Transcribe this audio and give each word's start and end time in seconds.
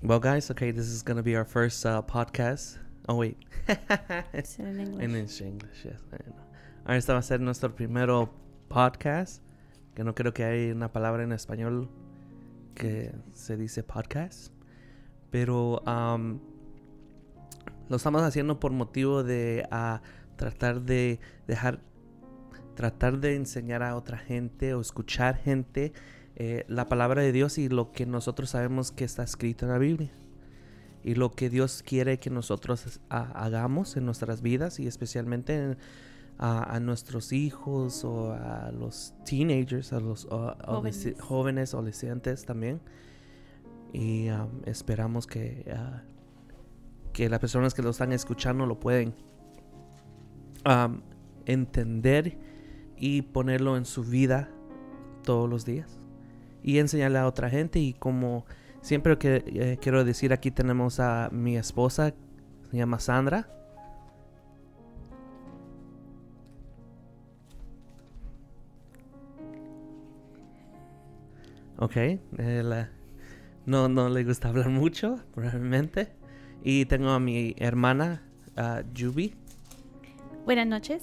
Well, 0.00 0.20
guys, 0.20 0.48
okay, 0.52 0.70
this 0.70 0.86
is 0.86 1.02
gonna 1.02 1.24
be 1.24 1.34
our 1.34 1.44
first 1.44 1.84
uh, 1.84 2.02
podcast. 2.02 2.78
Oh, 3.08 3.16
wait. 3.16 3.36
Say 3.66 4.62
it 4.62 4.78
in 4.78 4.80
English. 4.80 5.40
En 5.40 5.48
English, 5.48 5.84
yes. 5.84 6.00
I 6.12 6.18
know. 6.24 6.36
Ahora 6.86 6.98
este 6.98 7.12
va 7.12 7.18
a 7.18 7.22
ser 7.22 7.40
nuestro 7.40 7.74
primero 7.74 8.30
podcast. 8.68 9.42
Que 9.96 10.04
no 10.04 10.14
creo 10.14 10.32
que 10.32 10.44
hay 10.44 10.70
una 10.70 10.92
palabra 10.92 11.24
en 11.24 11.32
español 11.32 11.88
que 12.76 13.12
se 13.32 13.56
dice 13.56 13.82
podcast. 13.82 14.52
Pero 15.32 15.82
um, 15.84 16.38
lo 17.88 17.96
estamos 17.96 18.22
haciendo 18.22 18.60
por 18.60 18.70
motivo 18.70 19.24
de 19.24 19.66
ah, 19.72 20.00
tratar 20.36 20.82
de 20.82 21.18
dejar, 21.48 21.80
tratar 22.76 23.18
de 23.18 23.34
enseñar 23.34 23.82
a 23.82 23.96
otra 23.96 24.16
gente 24.16 24.74
o 24.74 24.80
escuchar 24.80 25.38
gente 25.38 25.92
eh, 26.40 26.64
la 26.68 26.88
palabra 26.88 27.20
de 27.22 27.32
Dios 27.32 27.58
y 27.58 27.68
lo 27.68 27.90
que 27.90 28.06
nosotros 28.06 28.50
sabemos 28.50 28.92
que 28.92 29.02
está 29.04 29.24
escrito 29.24 29.66
en 29.66 29.72
la 29.72 29.78
Biblia. 29.78 30.12
Y 31.02 31.16
lo 31.16 31.32
que 31.32 31.50
Dios 31.50 31.82
quiere 31.84 32.18
que 32.20 32.30
nosotros 32.30 33.00
hagamos 33.08 33.96
en 33.96 34.04
nuestras 34.04 34.40
vidas 34.40 34.78
y 34.78 34.86
especialmente 34.86 35.54
en- 35.56 35.78
a, 36.38 36.76
a 36.76 36.78
nuestros 36.78 37.32
hijos 37.32 38.04
o 38.04 38.32
a 38.32 38.70
los 38.70 39.12
teenagers, 39.24 39.92
a 39.92 39.98
los 39.98 40.26
Jóvenes. 40.26 41.14
jóvenes, 41.20 41.74
adolescentes 41.74 42.44
también. 42.44 42.80
Y 43.92 44.28
um, 44.30 44.48
esperamos 44.64 45.26
que, 45.26 45.64
ah, 45.74 46.02
que 47.12 47.28
las 47.28 47.40
personas 47.40 47.74
que 47.74 47.82
lo 47.82 47.90
están 47.90 48.12
escuchando 48.12 48.64
lo 48.66 48.78
pueden 48.78 49.14
um, 50.64 51.00
entender 51.46 52.38
y 52.96 53.22
ponerlo 53.22 53.76
en 53.76 53.84
su 53.84 54.04
vida 54.04 54.48
todos 55.24 55.48
los 55.50 55.64
días 55.64 55.97
y 56.68 56.78
enseñarle 56.80 57.18
a 57.18 57.26
otra 57.26 57.48
gente. 57.48 57.78
Y 57.78 57.94
como 57.94 58.44
siempre 58.82 59.16
que 59.16 59.42
eh, 59.46 59.78
quiero 59.80 60.04
decir 60.04 60.34
aquí 60.34 60.50
tenemos 60.50 61.00
a 61.00 61.30
mi 61.32 61.56
esposa 61.56 62.12
se 62.70 62.76
llama 62.76 63.00
Sandra. 63.00 63.48
Ok 71.78 71.96
no 73.64 73.88
no 73.88 74.08
le 74.10 74.24
gusta 74.24 74.48
hablar 74.48 74.68
mucho 74.68 75.24
probablemente. 75.34 76.12
Y 76.62 76.84
tengo 76.84 77.10
a 77.10 77.20
mi 77.20 77.54
hermana 77.56 78.22
ah, 78.56 78.82
Yubi. 78.92 79.34
Buenas 80.44 80.66
noches. 80.66 81.02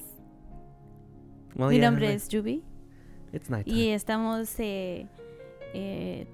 Well, 1.56 1.70
Mi 1.70 1.78
yeah, 1.78 1.89
nombre 1.89 2.14
es 2.14 2.28
Yubi. 2.30 2.61
It's 3.34 3.50
y 3.66 3.89
estamos 3.89 4.59
eh, 4.59 5.08
eh, 5.78 6.28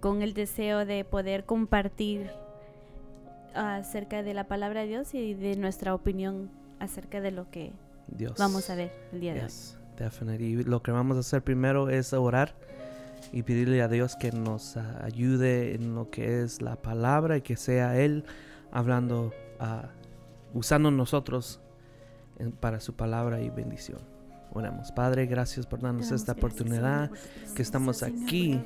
con 0.00 0.22
el 0.22 0.34
deseo 0.34 0.84
de 0.84 1.04
poder 1.04 1.44
compartir 1.44 2.30
acerca 3.54 4.22
de 4.22 4.34
la 4.34 4.44
palabra 4.44 4.80
de 4.82 4.86
Dios 4.88 5.14
y 5.14 5.34
de 5.34 5.56
nuestra 5.56 5.94
opinión 5.94 6.50
acerca 6.78 7.20
de 7.20 7.30
lo 7.30 7.50
que 7.50 7.72
Dios 8.08 8.34
vamos 8.38 8.68
a 8.70 8.74
ver 8.74 8.92
el 9.12 9.20
día 9.20 9.34
de 9.34 9.44
hoy. 9.44 9.50
Definitely. 9.98 10.46
Y 10.46 10.62
lo 10.64 10.82
que 10.82 10.90
vamos 10.92 11.16
a 11.16 11.20
hacer 11.20 11.42
primero 11.42 11.90
es 11.90 12.12
orar 12.12 12.54
y 13.32 13.42
pedirle 13.42 13.82
a 13.82 13.88
Dios 13.88 14.16
que 14.16 14.32
nos 14.32 14.76
ayude 14.76 15.74
en 15.74 15.94
lo 15.94 16.10
que 16.10 16.42
es 16.42 16.62
la 16.62 16.76
palabra 16.76 17.36
y 17.36 17.42
que 17.42 17.56
sea 17.56 17.98
Él 18.00 18.24
hablando, 18.72 19.32
ah, 19.58 19.90
usando 20.54 20.90
nosotros 20.90 21.60
en- 22.38 22.52
para 22.52 22.80
su 22.80 22.94
palabra 22.94 23.40
y 23.42 23.50
bendición. 23.50 24.00
Oremos. 24.52 24.90
Padre, 24.90 25.26
gracias 25.26 25.66
por 25.66 25.80
darnos 25.80 26.10
esta 26.10 26.32
oportunidad 26.32 27.10
que 27.54 27.62
estamos 27.62 28.02
aquí 28.02 28.60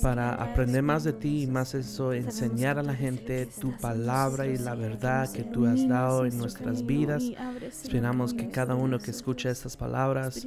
para 0.00 0.34
aprender 0.34 0.82
más 0.82 1.04
de 1.04 1.12
ti 1.12 1.42
y 1.42 1.46
más 1.46 1.74
eso, 1.74 2.12
enseñar 2.12 2.78
a 2.78 2.82
la 2.82 2.94
gente 2.94 3.46
tu 3.46 3.76
palabra 3.78 4.46
y 4.46 4.56
la 4.58 4.74
verdad 4.74 5.30
que 5.32 5.42
tú 5.42 5.66
has 5.66 5.88
dado 5.88 6.24
en 6.24 6.38
nuestras 6.38 6.86
vidas. 6.86 7.24
Esperamos 7.62 8.32
que 8.32 8.48
cada 8.48 8.74
uno 8.74 8.98
que 8.98 9.10
escuche 9.10 9.50
estas 9.50 9.76
palabras 9.76 10.46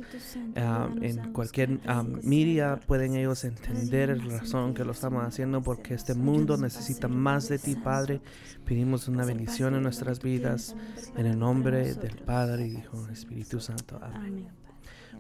ayúdanos 0.56 0.90
en 1.02 1.34
cualquier 1.34 1.80
tu 1.80 2.04
media 2.24 2.80
pueden 2.88 3.16
ellos 3.16 3.44
entender 3.44 4.18
la 4.18 4.40
razón 4.40 4.74
que 4.74 4.86
lo 4.86 4.94
estamos 4.94 5.24
haciendo 5.26 5.62
porque 5.62 5.94
este 5.94 6.14
mundo 6.14 6.58
necesita 6.58 7.08
más 7.08 7.50
de 7.50 7.60
ti. 7.60 7.76
Padre 7.76 8.22
pedimos 8.66 9.08
una 9.08 9.26
bendición 9.26 9.76
en 9.76 9.84
nuestras 9.84 10.22
vidas 10.22 10.76
en 11.18 11.26
el 11.26 11.38
nombre 11.38 11.94
del. 11.96 12.22
Padre 12.26 12.68
y 12.68 12.78
Hijo 12.78 13.08
Espíritu 13.10 13.60
Santo 13.60 14.00
Amén. 14.02 14.61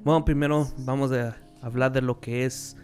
Bueno 0.03 0.25
primero 0.25 0.67
vamos 0.79 1.11
a 1.11 1.37
hablar 1.61 1.91
de 1.91 2.01
lo 2.01 2.19
que 2.19 2.45
es 2.45 2.75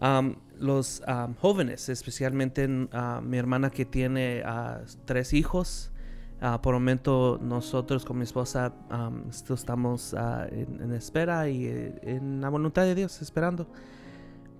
am, 0.00 0.36
los 0.58 1.02
am, 1.06 1.34
jóvenes 1.34 1.88
especialmente 1.88 2.68
ah, 2.92 3.20
mi 3.22 3.38
hermana 3.38 3.70
que 3.70 3.84
tiene 3.84 4.42
ah, 4.44 4.80
tres 5.04 5.32
hijos 5.32 5.90
Ah, 6.46 6.60
por 6.60 6.74
el 6.74 6.80
momento 6.80 7.38
nosotros 7.40 8.04
con 8.04 8.18
mi 8.18 8.24
esposa 8.24 8.74
esto 9.30 9.54
estamos 9.54 10.14
en, 10.50 10.78
en 10.82 10.92
espera 10.92 11.48
y 11.48 11.64
eh, 11.64 11.98
en 12.02 12.42
la 12.42 12.50
voluntad 12.50 12.82
de 12.82 12.94
Dios 12.94 13.22
esperando. 13.22 13.66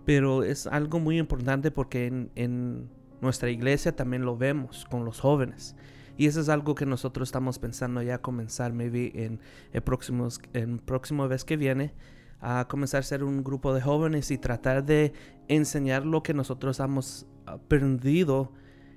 Pero 0.06 0.44
es 0.44 0.66
algo 0.66 0.98
muy 0.98 1.18
importante 1.18 1.70
porque 1.70 2.06
en, 2.06 2.30
en 2.36 2.88
nuestra 3.20 3.50
iglesia 3.50 3.94
también 3.94 4.24
lo 4.24 4.34
vemos 4.34 4.86
con 4.90 5.04
los 5.04 5.20
jóvenes. 5.20 5.76
Y 6.16 6.26
eso 6.26 6.40
es 6.40 6.48
algo 6.48 6.74
que 6.74 6.86
nosotros 6.86 7.28
estamos 7.28 7.58
pensando 7.58 8.02
ya 8.02 8.18
comenzar 8.18 8.72
maybe 8.72 9.12
en 9.14 9.40
el 9.72 9.82
próximo, 9.82 10.28
en 10.52 10.80
vez 11.28 11.44
que 11.44 11.56
viene 11.56 11.94
a 12.40 12.66
comenzar 12.68 13.00
a 13.00 13.02
ser 13.02 13.24
un 13.24 13.42
grupo 13.42 13.72
de 13.74 13.80
jóvenes 13.80 14.30
y 14.30 14.38
tratar 14.38 14.84
de 14.84 15.12
enseñar 15.48 16.04
lo 16.04 16.22
que 16.22 16.34
nosotros 16.34 16.78
hemos 16.78 17.26
aprendido 17.46 18.52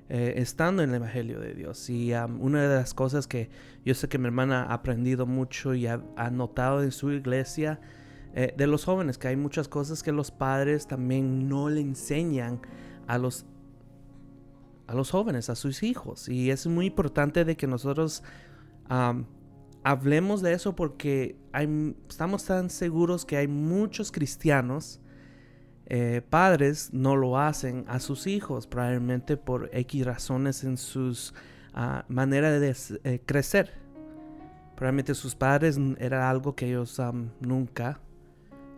eh, 0.09 0.35
estando 0.37 0.83
en 0.83 0.89
el 0.89 0.95
Evangelio 0.97 1.39
de 1.39 1.53
Dios. 1.53 1.89
Y 1.89 2.13
um, 2.13 2.41
una 2.41 2.61
de 2.61 2.75
las 2.75 2.93
cosas 2.93 3.27
que 3.27 3.49
yo 3.83 3.93
sé 3.93 4.07
que 4.07 4.17
mi 4.17 4.25
hermana 4.25 4.63
ha 4.63 4.73
aprendido 4.73 5.25
mucho 5.25 5.73
y 5.73 5.87
ha, 5.87 6.01
ha 6.15 6.29
notado 6.29 6.83
en 6.83 6.91
su 6.91 7.11
iglesia 7.11 7.79
eh, 8.33 8.53
de 8.55 8.67
los 8.67 8.85
jóvenes, 8.85 9.17
que 9.17 9.29
hay 9.29 9.35
muchas 9.35 9.67
cosas 9.67 10.03
que 10.03 10.11
los 10.11 10.31
padres 10.31 10.87
también 10.87 11.49
no 11.49 11.69
le 11.69 11.81
enseñan 11.81 12.61
a 13.07 13.17
los 13.17 13.45
a 14.87 14.93
los 14.93 15.11
jóvenes, 15.11 15.49
a 15.49 15.55
sus 15.55 15.83
hijos. 15.83 16.29
Y 16.29 16.49
es 16.49 16.65
muy 16.67 16.87
importante 16.87 17.45
de 17.45 17.55
que 17.55 17.67
nosotros 17.67 18.23
hablemos 19.83 20.41
de 20.41 20.53
eso 20.53 20.75
porque 20.75 21.35
estamos 22.09 22.45
tan 22.45 22.69
seguros 22.69 23.25
que 23.25 23.37
hay 23.37 23.47
muchos 23.47 24.11
cristianos 24.11 25.01
eh, 25.89 26.21
padres 26.29 26.89
no 26.91 27.15
lo 27.15 27.39
hacen 27.39 27.85
a 27.87 28.01
sus 28.01 28.27
hijos, 28.27 28.67
probablemente 28.67 29.37
por 29.37 29.69
X 29.71 30.05
razones 30.05 30.65
en 30.65 30.75
sus 30.75 31.33
ah, 31.73 32.03
manera 32.09 32.51
de 32.51 32.75
eh, 33.05 33.21
crecer. 33.25 33.71
Probablemente 34.75 35.15
sus 35.15 35.35
padres 35.35 35.79
era 35.99 36.29
algo 36.29 36.55
que 36.55 36.67
ellos 36.67 37.01
nunca 37.39 38.01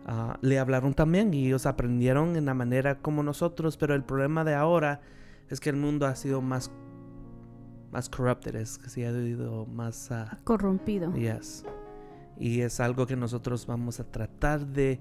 ah, 0.06 0.38
le 0.40 0.60
hablaron 0.60 0.94
también 0.94 1.34
y 1.34 1.48
ellos 1.48 1.66
aprendieron 1.66 2.36
en 2.36 2.44
la 2.44 2.54
manera 2.54 2.98
como 2.98 3.24
nosotros, 3.24 3.76
pero 3.76 3.96
el 3.96 4.04
problema 4.04 4.44
de 4.44 4.54
ahora 4.54 5.00
es 5.50 5.60
que 5.60 5.68
el 5.70 5.76
mundo 5.76 6.06
ha 6.06 6.14
sido 6.14 6.40
más 6.40 6.70
más 7.90 8.08
corrupted, 8.08 8.54
es 8.54 8.78
que 8.78 8.88
se 8.88 9.06
ha 9.06 9.10
ido 9.10 9.66
más 9.66 10.10
ah, 10.12 10.38
Corrompido. 10.44 11.12
Yes. 11.14 11.64
Y 12.38 12.60
es 12.60 12.80
algo 12.80 13.06
que 13.06 13.16
nosotros 13.16 13.66
vamos 13.66 14.00
a 14.00 14.04
tratar 14.04 14.66
de 14.66 15.00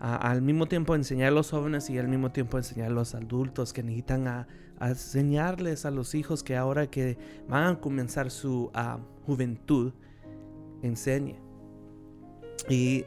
al 0.00 0.42
mismo 0.42 0.66
tiempo 0.66 0.94
enseñar 0.94 1.28
a 1.28 1.30
los 1.30 1.50
jóvenes 1.50 1.88
y 1.88 1.98
al 1.98 2.08
mismo 2.08 2.30
tiempo 2.30 2.58
enseñar 2.58 2.88
a 2.90 2.94
los 2.94 3.14
adultos 3.14 3.72
que 3.72 3.82
necesitan 3.82 4.26
a, 4.26 4.48
a 4.78 4.88
enseñarles 4.90 5.86
a 5.86 5.90
los 5.90 6.14
hijos 6.14 6.42
que 6.42 6.56
ahora 6.56 6.88
que 6.88 7.16
van 7.48 7.76
a 7.76 7.80
comenzar 7.80 8.30
su 8.30 8.70
ah, 8.74 8.98
juventud, 9.24 9.92
enseñe. 10.82 11.36
Y 12.68 13.04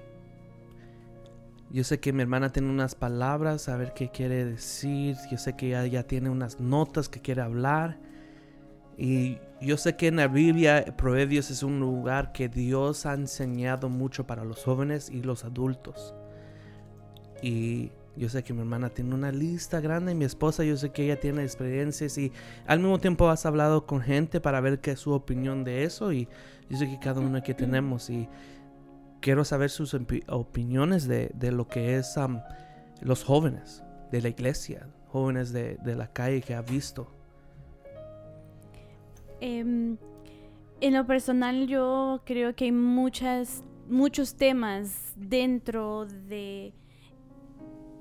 yo 1.69 1.83
sé 1.83 1.99
que 1.99 2.13
mi 2.13 2.21
hermana 2.21 2.49
tiene 2.49 2.69
unas 2.69 2.95
palabras, 2.95 3.67
a 3.67 3.75
ver 3.75 3.93
qué 3.93 4.09
quiere 4.09 4.45
decir. 4.45 5.17
Yo 5.29 5.37
sé 5.37 5.55
que 5.55 5.67
ella 5.67 5.85
ya 5.85 6.03
tiene 6.03 6.29
unas 6.29 6.59
notas 6.59 7.09
que 7.09 7.21
quiere 7.21 7.41
hablar. 7.41 7.99
Y 8.97 9.37
yo 9.61 9.77
sé 9.77 9.95
que 9.95 10.07
en 10.07 10.15
la 10.15 10.27
Biblia 10.27 10.95
Proverbios 10.97 11.51
es 11.51 11.63
un 11.63 11.79
lugar 11.79 12.31
que 12.31 12.47
Dios 12.49 13.05
ha 13.05 13.13
enseñado 13.13 13.89
mucho 13.89 14.25
para 14.25 14.45
los 14.45 14.63
jóvenes 14.63 15.09
y 15.09 15.21
los 15.21 15.43
adultos. 15.43 16.15
Y 17.41 17.91
yo 18.15 18.29
sé 18.29 18.43
que 18.43 18.53
mi 18.53 18.61
hermana 18.61 18.89
tiene 18.89 19.13
una 19.13 19.31
lista 19.31 19.79
grande 19.79 20.13
y 20.13 20.15
mi 20.15 20.25
esposa 20.25 20.63
yo 20.63 20.75
sé 20.77 20.89
que 20.89 21.03
ella 21.03 21.19
tiene 21.19 21.43
experiencias 21.43 22.17
y 22.17 22.31
al 22.65 22.79
mismo 22.79 22.97
tiempo 22.97 23.29
has 23.29 23.45
hablado 23.45 23.85
con 23.85 24.01
gente 24.01 24.41
para 24.41 24.59
ver 24.59 24.79
qué 24.79 24.91
es 24.91 24.99
su 24.99 25.11
opinión 25.11 25.63
de 25.63 25.83
eso 25.83 26.11
y 26.11 26.27
yo 26.67 26.77
sé 26.77 26.89
que 26.89 26.99
cada 26.99 27.21
uno 27.21 27.43
que 27.43 27.53
tenemos 27.53 28.09
y 28.09 28.27
quiero 29.21 29.43
saber 29.45 29.69
sus 29.69 29.93
opi- 29.93 30.23
opiniones 30.27 31.07
de, 31.07 31.31
de 31.33 31.51
lo 31.51 31.67
que 31.67 31.97
es 31.97 32.15
los 33.01 33.23
jóvenes 33.23 33.83
de 34.11 34.21
la 34.21 34.29
iglesia, 34.29 34.87
jóvenes 35.07 35.51
de, 35.51 35.77
de 35.83 35.95
la 35.95 36.11
calle 36.11 36.41
que 36.41 36.55
ha 36.55 36.61
visto. 36.61 37.13
Em, 39.39 39.97
en 40.81 40.93
lo 40.93 41.05
personal 41.05 41.67
yo 41.67 42.21
creo 42.25 42.55
que 42.55 42.65
hay 42.65 42.71
muchas, 42.71 43.63
muchos 43.87 44.35
temas 44.35 45.13
dentro 45.15 46.05
de, 46.05 46.73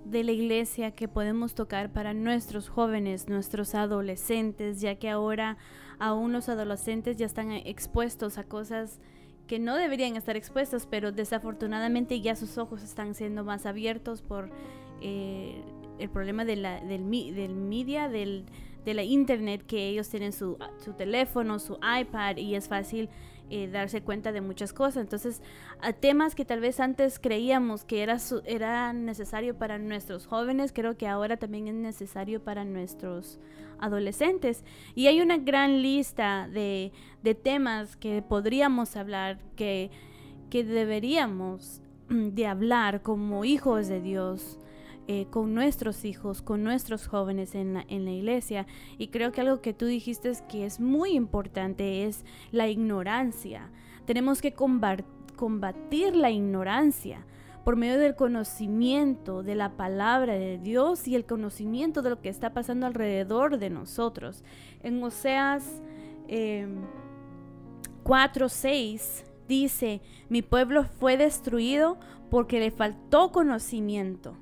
de 0.04 0.24
la 0.24 0.32
iglesia 0.32 0.92
que 0.92 1.08
podemos 1.08 1.54
tocar 1.54 1.92
para 1.92 2.14
nuestros 2.14 2.68
jóvenes, 2.68 3.28
nuestros 3.28 3.74
adolescentes, 3.74 4.80
ya 4.80 4.94
que 4.96 5.10
ahora 5.10 5.58
aún 5.98 6.32
los 6.32 6.48
adolescentes 6.48 7.16
ya 7.16 7.26
están 7.26 7.50
expuestos 7.52 8.38
a 8.38 8.44
cosas 8.44 9.00
que 9.46 9.58
no 9.58 9.76
deberían 9.76 10.16
estar 10.16 10.36
expuestos, 10.36 10.86
pero 10.86 11.12
desafortunadamente 11.12 12.20
ya 12.20 12.36
sus 12.36 12.58
ojos 12.58 12.82
están 12.82 13.14
siendo 13.14 13.44
más 13.44 13.66
abiertos 13.66 14.22
por 14.22 14.50
eh, 15.00 15.62
el 15.98 16.10
problema 16.10 16.44
de 16.44 16.56
la, 16.56 16.80
del, 16.80 17.10
del 17.34 17.54
media, 17.54 18.08
del, 18.08 18.44
de 18.84 18.94
la 18.94 19.02
internet, 19.02 19.64
que 19.66 19.88
ellos 19.88 20.08
tienen 20.08 20.32
su, 20.32 20.58
su 20.84 20.92
teléfono, 20.92 21.58
su 21.58 21.74
iPad 21.74 22.36
y 22.36 22.54
es 22.54 22.68
fácil 22.68 23.08
eh, 23.48 23.68
darse 23.68 24.02
cuenta 24.02 24.32
de 24.32 24.40
muchas 24.40 24.72
cosas. 24.72 25.02
Entonces, 25.02 25.40
a 25.80 25.92
temas 25.92 26.34
que 26.34 26.44
tal 26.44 26.60
vez 26.60 26.80
antes 26.80 27.18
creíamos 27.20 27.84
que 27.84 28.02
era, 28.02 28.18
era 28.44 28.92
necesario 28.92 29.56
para 29.56 29.78
nuestros 29.78 30.26
jóvenes, 30.26 30.72
creo 30.72 30.96
que 30.96 31.06
ahora 31.06 31.36
también 31.36 31.68
es 31.68 31.74
necesario 31.74 32.42
para 32.42 32.64
nuestros 32.64 33.38
adolescentes. 33.78 34.64
Y 34.94 35.06
hay 35.06 35.20
una 35.20 35.38
gran 35.38 35.82
lista 35.82 36.48
de, 36.48 36.92
de 37.22 37.34
temas 37.34 37.96
que 37.96 38.22
podríamos 38.22 38.96
hablar, 38.96 39.38
que, 39.56 39.90
que 40.50 40.64
deberíamos 40.64 41.80
de 42.08 42.46
hablar 42.46 43.02
como 43.02 43.44
hijos 43.44 43.88
de 43.88 44.00
Dios. 44.00 44.58
Eh, 45.08 45.28
con 45.30 45.54
nuestros 45.54 46.04
hijos, 46.04 46.42
con 46.42 46.64
nuestros 46.64 47.06
jóvenes 47.06 47.54
en 47.54 47.74
la, 47.74 47.84
en 47.86 48.04
la 48.04 48.10
iglesia. 48.10 48.66
Y 48.98 49.06
creo 49.06 49.30
que 49.30 49.40
algo 49.40 49.60
que 49.60 49.72
tú 49.72 49.86
dijiste 49.86 50.30
es 50.30 50.42
que 50.42 50.66
es 50.66 50.80
muy 50.80 51.12
importante 51.12 52.06
es 52.06 52.24
la 52.50 52.66
ignorancia. 52.66 53.70
Tenemos 54.04 54.42
que 54.42 54.52
combatir 54.52 56.16
la 56.16 56.30
ignorancia 56.32 57.24
por 57.66 57.74
medio 57.74 57.98
del 57.98 58.14
conocimiento 58.14 59.42
de 59.42 59.56
la 59.56 59.70
palabra 59.70 60.34
de 60.34 60.56
Dios 60.56 61.08
y 61.08 61.16
el 61.16 61.26
conocimiento 61.26 62.00
de 62.00 62.10
lo 62.10 62.20
que 62.20 62.28
está 62.28 62.54
pasando 62.54 62.86
alrededor 62.86 63.58
de 63.58 63.70
nosotros. 63.70 64.44
En 64.84 65.02
Oseas 65.02 65.82
eh, 66.28 66.68
4:6 68.04 69.24
dice, 69.48 70.00
mi 70.28 70.42
pueblo 70.42 70.84
fue 70.84 71.16
destruido 71.16 71.98
porque 72.30 72.60
le 72.60 72.70
faltó 72.70 73.32
conocimiento. 73.32 74.36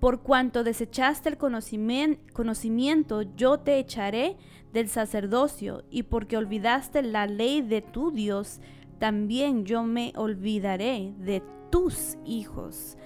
Por 0.00 0.22
cuanto 0.22 0.64
desechaste 0.64 1.28
el 1.28 1.36
conocimiento, 1.36 3.20
yo 3.36 3.60
te 3.60 3.78
echaré 3.78 4.38
del 4.72 4.88
sacerdocio, 4.88 5.84
y 5.90 6.04
porque 6.04 6.38
olvidaste 6.38 7.02
la 7.02 7.26
ley 7.26 7.60
de 7.60 7.82
tu 7.82 8.10
Dios, 8.10 8.60
también 9.00 9.64
yo 9.64 9.82
me 9.82 10.12
olvidaré 10.14 11.14
de 11.18 11.42
tus 11.70 12.18
hijos. 12.24 12.96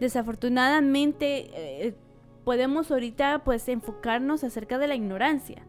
Desafortunadamente, 0.00 1.50
eh, 1.86 1.94
podemos 2.44 2.90
ahorita 2.90 3.44
pues 3.44 3.68
enfocarnos 3.68 4.42
acerca 4.42 4.78
de 4.78 4.88
la 4.88 4.96
ignorancia. 4.96 5.62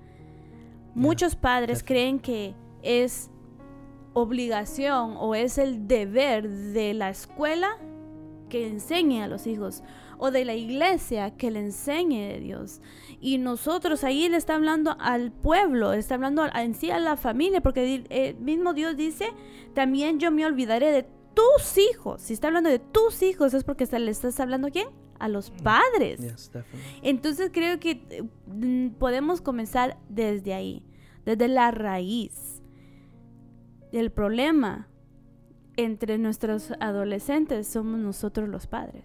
Muchos 0.95 1.36
padres 1.36 1.83
creen 1.83 2.19
que 2.19 2.56
es 2.81 3.30
obligación 4.13 5.16
o 5.19 5.36
es 5.36 5.57
el 5.57 5.88
deber 5.88 6.50
de 6.50 6.94
la 6.94 7.10
escuela 7.10 7.78
que 8.50 8.68
enseñe 8.68 9.21
a 9.21 9.28
los 9.28 9.45
hijos 9.45 9.83
o 10.18 10.31
de 10.31 10.45
la 10.45 10.54
iglesia 10.54 11.36
que 11.36 11.51
le 11.51 11.60
enseñe 11.60 12.30
de 12.30 12.39
Dios. 12.39 12.81
Y 13.25 13.39
nosotros 13.39 14.04
ahí 14.04 14.30
le 14.30 14.38
está 14.38 14.54
hablando 14.54 14.95
al 15.00 15.31
pueblo, 15.31 15.94
está 15.94 16.13
hablando 16.13 16.45
en 16.45 16.75
sí 16.75 16.92
a 16.92 17.00
la 17.00 17.18
familia, 17.18 17.60
porque 17.60 17.95
el 17.95 18.07
eh, 18.12 18.36
mismo 18.36 18.75
Dios 18.75 18.95
dice, 18.95 19.30
también 19.74 20.19
yo 20.19 20.30
me 20.30 20.45
olvidaré 20.45 20.92
de 20.92 21.07
tus 21.33 21.75
hijos. 21.80 22.22
Si 22.22 22.33
está 22.33 22.50
hablando 22.50 22.69
de 22.69 22.77
tus 22.77 23.24
hijos 23.24 23.56
es 23.56 23.63
porque 23.63 23.88
le 23.98 24.12
estás 24.12 24.39
hablando 24.39 24.68
a 24.68 24.69
quién? 24.69 24.89
A 25.18 25.27
los 25.27 25.50
mm. 25.50 25.63
padres. 25.63 26.51
Entonces 27.01 27.50
creo 27.51 27.80
que 27.80 28.30
mm, 28.45 28.89
podemos 29.00 29.42
comenzar 29.42 29.98
desde 30.07 30.54
ahí, 30.54 30.83
desde 31.25 31.48
la 31.48 31.71
raíz. 31.71 32.62
El 33.92 34.12
problema 34.12 34.88
entre 35.78 36.19
nuestros 36.19 36.74
adolescentes 36.80 37.66
somos 37.66 38.00
nosotros 38.00 38.48
los 38.50 38.68
padres. 38.68 39.04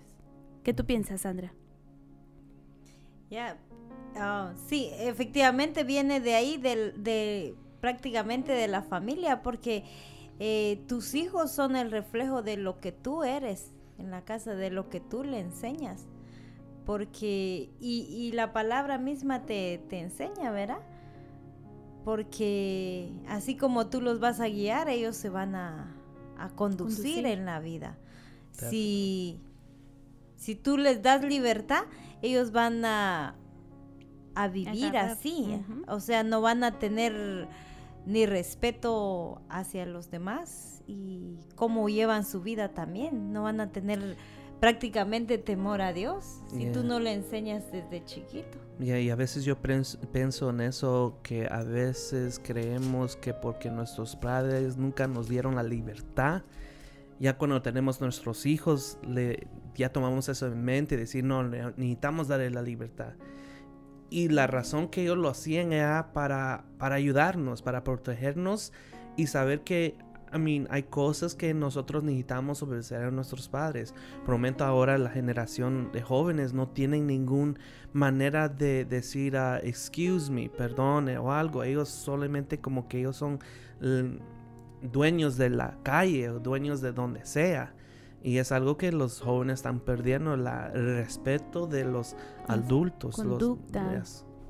¿Qué 0.62 0.74
tú 0.74 0.84
piensas, 0.84 1.22
Sandra? 1.22 1.54
Ya, 3.30 3.56
ah, 4.16 4.52
sí, 4.68 4.90
efectivamente 4.98 5.84
viene 5.84 6.20
de 6.20 6.34
ahí, 6.34 6.56
de, 6.56 7.54
prácticamente 7.80 8.52
de 8.52 8.68
la 8.68 8.82
familia, 8.82 9.42
porque 9.42 9.84
eh, 10.38 10.82
tus 10.86 11.14
hijos 11.14 11.50
son 11.50 11.76
el 11.76 11.90
reflejo 11.90 12.42
de 12.42 12.56
lo 12.56 12.80
que 12.80 12.92
tú 12.92 13.24
eres 13.24 13.72
en 13.98 14.10
la 14.10 14.24
casa, 14.24 14.54
de 14.54 14.70
lo 14.70 14.88
que 14.88 15.00
tú 15.00 15.24
le 15.24 15.40
enseñas. 15.40 16.06
Porque, 16.86 17.70
y, 17.78 18.32
la 18.32 18.52
palabra 18.52 18.98
misma 18.98 19.44
te, 19.44 19.80
enseña, 19.90 20.50
¿verdad? 20.50 20.80
Porque 22.04 23.12
así 23.28 23.54
como 23.54 23.88
tú 23.88 24.00
los 24.00 24.18
vas 24.18 24.40
a 24.40 24.48
guiar, 24.48 24.88
ellos 24.88 25.14
se 25.16 25.28
van 25.28 25.54
a, 25.54 25.96
conducir, 26.56 27.26
en 27.26 27.44
la 27.44 27.60
vida. 27.60 27.98
Si 28.52 29.40
si 30.40 30.54
tú 30.54 30.78
les 30.78 31.02
das 31.02 31.22
libertad, 31.22 31.82
ellos 32.22 32.50
van 32.50 32.82
a, 32.86 33.36
a 34.34 34.48
vivir 34.48 34.96
así. 34.96 35.60
O 35.88 36.00
sea, 36.00 36.22
no 36.22 36.40
van 36.40 36.64
a 36.64 36.78
tener 36.78 37.48
ni 38.06 38.26
respeto 38.26 39.42
hacia 39.48 39.86
los 39.86 40.10
demás 40.10 40.82
y 40.86 41.36
cómo 41.54 41.88
llevan 41.88 42.24
su 42.24 42.40
vida 42.40 42.70
también. 42.70 43.32
No 43.32 43.44
van 43.44 43.60
a 43.60 43.70
tener 43.70 44.16
prácticamente 44.60 45.38
temor 45.38 45.80
a 45.80 45.92
Dios 45.92 46.42
si 46.52 46.70
tú 46.70 46.84
no 46.84 47.00
le 47.00 47.14
enseñas 47.14 47.72
desde 47.72 48.04
chiquito. 48.04 48.58
y 48.78 49.08
a 49.08 49.16
veces 49.16 49.44
yo 49.44 49.56
pienso 49.56 50.50
en 50.50 50.60
eso, 50.60 51.18
que 51.22 51.48
a 51.50 51.62
veces 51.62 52.38
creemos 52.42 53.16
que 53.16 53.32
porque 53.32 53.70
nuestros 53.70 54.16
padres 54.16 54.76
nunca 54.76 55.06
nos 55.08 55.28
dieron 55.28 55.54
la 55.54 55.62
libertad, 55.62 56.42
ya 57.18 57.36
cuando 57.36 57.60
tenemos 57.62 58.00
nuestros 58.00 58.44
hijos, 58.46 58.98
le, 59.02 59.46
ya 59.74 59.90
tomamos 59.92 60.28
eso 60.28 60.46
en 60.46 60.62
mente, 60.62 60.96
decir, 60.96 61.24
no, 61.24 61.42
necesitamos 61.42 62.28
darle 62.28 62.50
la 62.50 62.62
libertad. 62.62 63.14
Y 64.10 64.28
la 64.28 64.46
razón 64.46 64.88
que 64.88 65.02
ellos 65.02 65.16
lo 65.16 65.28
hacían 65.28 65.72
era 65.72 66.12
para, 66.12 66.64
para 66.78 66.96
ayudarnos, 66.96 67.62
para 67.62 67.84
protegernos 67.84 68.72
y 69.16 69.28
saber 69.28 69.62
que 69.62 69.96
I 70.32 70.38
mean, 70.38 70.68
hay 70.70 70.84
cosas 70.84 71.34
que 71.34 71.52
nosotros 71.54 72.04
necesitamos 72.04 72.62
obedecer 72.62 73.02
a 73.02 73.10
nuestros 73.10 73.48
padres. 73.48 73.94
Por 74.24 74.34
momento 74.34 74.64
ahora 74.64 74.96
la 74.96 75.10
generación 75.10 75.90
de 75.92 76.02
jóvenes 76.02 76.52
no 76.52 76.68
tienen 76.68 77.06
ninguna 77.06 77.54
manera 77.92 78.48
de 78.48 78.84
decir 78.84 79.34
uh, 79.34 79.56
excuse 79.62 80.30
me, 80.30 80.48
perdone 80.48 81.18
o 81.18 81.32
algo. 81.32 81.64
Ellos 81.64 81.88
solamente 81.88 82.60
como 82.60 82.86
que 82.86 83.00
ellos 83.00 83.16
son 83.16 83.40
dueños 84.82 85.36
de 85.36 85.50
la 85.50 85.78
calle 85.82 86.30
o 86.30 86.38
dueños 86.38 86.80
de 86.80 86.92
donde 86.92 87.24
sea. 87.24 87.74
Y 88.22 88.38
es 88.38 88.52
algo 88.52 88.76
que 88.76 88.92
los 88.92 89.20
jóvenes 89.20 89.60
están 89.60 89.80
perdiendo, 89.80 90.36
la, 90.36 90.70
el 90.74 90.96
respeto 90.96 91.66
de 91.66 91.84
los 91.84 92.16
adultos. 92.46 93.16
Conducta. 93.16 94.02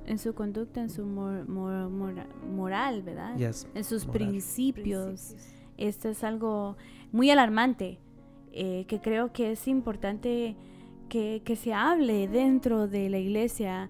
En 0.06 0.18
su 0.18 0.34
conducta, 0.34 0.80
en 0.80 0.90
su 0.90 1.04
moral, 1.06 3.02
¿verdad? 3.02 3.40
en 3.74 3.84
sus 3.84 4.06
principios. 4.06 5.36
Esto 5.76 6.08
es 6.08 6.24
algo 6.24 6.76
muy 7.12 7.30
alarmante, 7.30 8.00
eh, 8.52 8.84
que 8.88 9.00
creo 9.00 9.32
que 9.32 9.52
es 9.52 9.68
importante 9.68 10.56
que, 11.08 11.42
que, 11.44 11.56
se 11.56 11.72
hable 11.72 12.28
dentro 12.28 12.86
de 12.88 13.08
la 13.08 13.18
iglesia, 13.18 13.88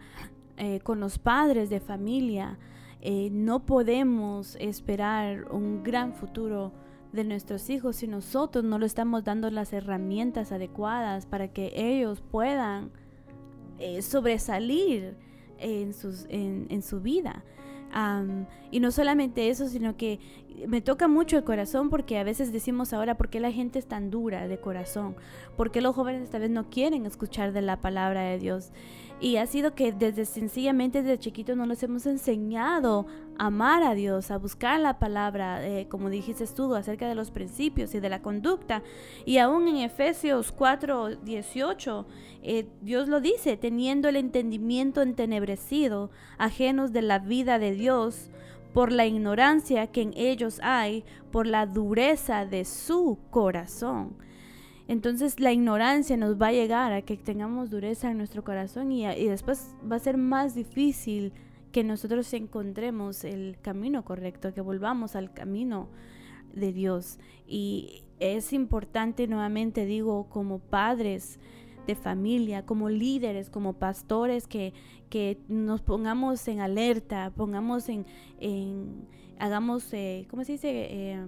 eh, 0.62 0.80
con 0.80 1.00
los 1.00 1.18
padres 1.18 1.70
de 1.70 1.80
familia. 1.80 2.58
Eh, 3.00 3.30
no 3.32 3.64
podemos 3.64 4.56
esperar 4.60 5.50
un 5.50 5.82
gran 5.82 6.12
futuro 6.12 6.72
de 7.12 7.24
nuestros 7.24 7.70
hijos 7.70 7.96
si 7.96 8.06
nosotros 8.06 8.64
no 8.64 8.78
le 8.78 8.86
estamos 8.86 9.24
dando 9.24 9.50
las 9.50 9.72
herramientas 9.72 10.52
adecuadas 10.52 11.26
para 11.26 11.48
que 11.48 11.72
ellos 11.74 12.20
puedan 12.20 12.90
eh, 13.78 14.02
sobresalir 14.02 15.16
en, 15.58 15.92
sus, 15.94 16.26
en, 16.28 16.82
su 16.82 17.00
vida. 17.00 17.44
y 18.70 18.80
no 18.80 18.90
solamente 18.90 19.50
eso, 19.50 19.68
sino 19.68 19.96
que 19.96 20.20
me 20.66 20.80
toca 20.80 21.08
mucho 21.08 21.36
el 21.36 21.44
corazón 21.44 21.90
porque 21.90 22.18
a 22.18 22.24
veces 22.24 22.52
decimos 22.52 22.92
ahora, 22.92 23.16
¿por 23.16 23.28
qué 23.28 23.40
la 23.40 23.52
gente 23.52 23.78
es 23.78 23.86
tan 23.86 24.10
dura 24.10 24.48
de 24.48 24.58
corazón? 24.58 25.16
¿Por 25.56 25.70
qué 25.70 25.80
los 25.80 25.94
jóvenes 25.94 26.22
esta 26.22 26.38
vez 26.38 26.50
no 26.50 26.70
quieren 26.70 27.06
escuchar 27.06 27.52
de 27.52 27.62
la 27.62 27.80
palabra 27.80 28.22
de 28.22 28.38
Dios? 28.38 28.70
Y 29.20 29.36
ha 29.36 29.46
sido 29.46 29.74
que 29.74 29.92
desde 29.92 30.24
sencillamente 30.24 31.02
desde 31.02 31.18
chiquitos 31.18 31.54
no 31.54 31.66
les 31.66 31.82
hemos 31.82 32.06
enseñado 32.06 33.06
a 33.38 33.46
amar 33.48 33.82
a 33.82 33.94
Dios, 33.94 34.30
a 34.30 34.38
buscar 34.38 34.80
la 34.80 34.98
palabra, 34.98 35.66
eh, 35.66 35.86
como 35.88 36.08
dijiste 36.08 36.46
tú, 36.46 36.74
acerca 36.74 37.06
de 37.06 37.14
los 37.14 37.30
principios 37.30 37.94
y 37.94 38.00
de 38.00 38.08
la 38.08 38.22
conducta. 38.22 38.82
Y 39.26 39.36
aún 39.36 39.68
en 39.68 39.76
Efesios 39.76 40.52
4, 40.52 41.16
18, 41.16 42.06
eh, 42.42 42.66
Dios 42.80 43.08
lo 43.08 43.20
dice, 43.20 43.58
teniendo 43.58 44.08
el 44.08 44.16
entendimiento 44.16 45.02
entenebrecido, 45.02 46.10
ajenos 46.38 46.92
de 46.92 47.02
la 47.02 47.18
vida 47.18 47.58
de 47.58 47.72
Dios, 47.72 48.30
por 48.72 48.90
la 48.90 49.04
ignorancia 49.04 49.88
que 49.88 50.00
en 50.00 50.14
ellos 50.16 50.60
hay, 50.62 51.04
por 51.30 51.46
la 51.46 51.66
dureza 51.66 52.46
de 52.46 52.64
su 52.64 53.18
corazón. 53.30 54.16
Entonces 54.90 55.38
la 55.38 55.52
ignorancia 55.52 56.16
nos 56.16 56.34
va 56.34 56.48
a 56.48 56.52
llegar 56.52 56.92
a 56.92 57.02
que 57.02 57.16
tengamos 57.16 57.70
dureza 57.70 58.10
en 58.10 58.18
nuestro 58.18 58.42
corazón 58.42 58.90
y, 58.90 59.06
y 59.06 59.28
después 59.28 59.76
va 59.88 59.94
a 59.94 60.00
ser 60.00 60.16
más 60.16 60.56
difícil 60.56 61.32
que 61.70 61.84
nosotros 61.84 62.32
encontremos 62.34 63.22
el 63.22 63.56
camino 63.62 64.04
correcto, 64.04 64.52
que 64.52 64.60
volvamos 64.60 65.14
al 65.14 65.32
camino 65.32 65.86
de 66.52 66.72
Dios. 66.72 67.20
Y 67.46 68.02
es 68.18 68.52
importante, 68.52 69.28
nuevamente 69.28 69.86
digo, 69.86 70.28
como 70.28 70.58
padres 70.58 71.38
de 71.86 71.94
familia, 71.94 72.66
como 72.66 72.90
líderes, 72.90 73.48
como 73.48 73.74
pastores, 73.74 74.48
que, 74.48 74.74
que 75.08 75.38
nos 75.46 75.82
pongamos 75.82 76.48
en 76.48 76.58
alerta, 76.58 77.32
pongamos 77.36 77.88
en, 77.88 78.06
en 78.40 79.06
hagamos, 79.38 79.92
eh, 79.92 80.26
¿cómo 80.28 80.42
se 80.42 80.52
dice? 80.54 80.88
Eh, 80.90 81.26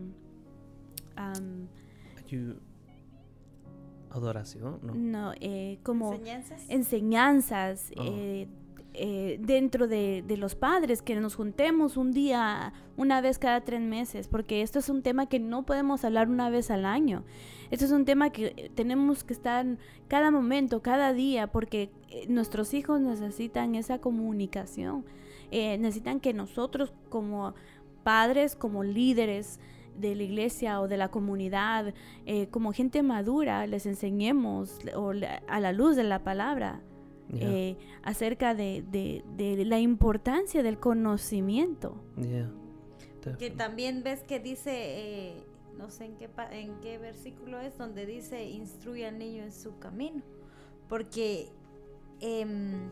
Adoración, 4.13 4.79
¿no? 4.83 4.95
No, 4.95 5.33
eh, 5.41 5.79
como 5.83 6.13
enseñanzas, 6.13 6.65
enseñanzas 6.69 7.93
oh. 7.97 8.03
eh, 8.05 8.49
eh, 8.95 9.39
dentro 9.41 9.89
de, 9.89 10.23
los 10.37 10.55
padres, 10.55 11.01
que 11.01 11.15
nos 11.17 11.35
juntemos 11.35 11.97
un 11.97 12.13
día, 12.13 12.75
una 12.99 13.23
vez 13.23 13.39
cada 13.39 13.63
tres 13.63 13.81
meses, 13.81 14.29
porque 14.29 14.61
esto 14.61 14.81
es 14.81 14.91
un 14.91 15.03
tema 15.03 15.27
que 15.27 15.41
no 15.41 15.65
podemos 15.65 16.05
hablar 16.05 16.29
una 16.29 16.51
vez 16.51 16.71
al 16.71 16.85
año. 16.85 17.25
Esto 17.71 17.87
es 17.87 17.91
un 17.93 18.05
tema 18.05 18.31
que 18.31 18.71
tenemos 18.75 19.25
que 19.25 19.33
estar 19.33 19.65
cada 20.09 20.31
momento, 20.31 20.83
cada 20.83 21.15
día, 21.15 21.47
porque 21.47 21.91
eh, 22.11 22.27
nuestros 22.29 22.75
hijos 22.75 23.01
necesitan 23.01 23.77
esa 23.77 23.99
comunicación. 23.99 25.07
Eh, 25.51 25.79
necesitan 25.79 26.21
que 26.21 26.35
nosotros 26.35 26.93
como 27.09 27.55
padres, 28.05 28.57
como 28.57 28.85
líderes, 28.85 29.59
de 29.99 30.15
la 30.15 30.23
iglesia 30.23 30.81
o 30.81 30.89
de 30.89 30.97
la 30.97 31.09
comunidad, 31.09 31.95
como 32.51 32.73
gente 32.73 33.03
madura, 33.03 33.67
les 33.67 33.87
enseñemos 33.87 34.79
a 35.49 35.61
la 35.61 35.73
luz 35.73 35.97
de 35.97 36.05
la 36.05 36.23
palabra 36.23 36.81
eh, 37.35 37.77
acerca 38.03 38.55
de, 38.55 38.85
de, 38.91 39.65
la 39.65 39.79
importancia 39.79 40.63
del 40.63 40.79
conocimiento. 40.79 41.97
Que 43.39 43.51
también 43.51 44.03
ves 44.03 44.23
que 44.23 44.39
dice, 44.41 44.73
eh, 44.75 45.45
no 45.79 45.89
sé 45.89 46.07
en 46.07 46.17
qué, 46.17 46.29
en 46.51 46.81
qué 46.81 46.99
versículo 46.99 47.59
es, 47.61 47.79
donde 47.79 48.05
dice, 48.05 48.45
instruye 48.45 49.07
al 49.07 49.19
niño 49.19 49.45
en 49.45 49.53
su 49.53 49.79
camino. 49.79 50.23
Porque, 50.89 51.49
em, 52.21 52.91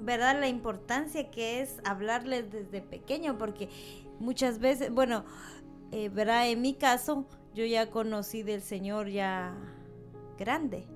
¿verdad? 0.00 0.38
La 0.38 0.48
importancia 0.48 1.30
que 1.30 1.62
es 1.62 1.80
hablarles 1.84 2.50
desde 2.50 2.82
pequeño, 2.82 3.38
porque 3.38 3.70
muchas 4.18 4.58
veces, 4.58 4.92
bueno, 4.92 5.24
eh, 5.92 6.08
¿verdad? 6.08 6.48
En 6.48 6.60
mi 6.62 6.74
caso, 6.74 7.26
yo 7.54 7.64
ya 7.64 7.90
conocí 7.90 8.42
del 8.42 8.62
Señor 8.62 9.08
ya 9.08 9.54
grande 10.38 10.86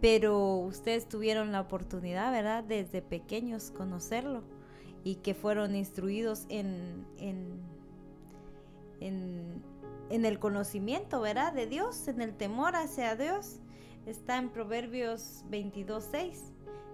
pero 0.00 0.56
ustedes 0.56 1.08
tuvieron 1.08 1.52
la 1.52 1.60
oportunidad, 1.60 2.32
¿verdad?, 2.32 2.64
desde 2.64 3.02
pequeños 3.02 3.70
conocerlo 3.70 4.42
y 5.04 5.16
que 5.16 5.34
fueron 5.34 5.76
instruidos 5.76 6.46
en, 6.48 7.06
en, 7.18 7.62
en, 9.00 10.24
el 10.24 10.38
conocimiento, 10.38 11.20
¿verdad?, 11.20 11.52
de 11.52 11.66
Dios, 11.66 12.08
en 12.08 12.22
el 12.22 12.34
temor 12.34 12.76
hacia 12.76 13.14
Dios. 13.16 13.60
Está 14.06 14.38
en 14.38 14.48
Proverbios 14.48 15.44
22.6. 15.50 16.38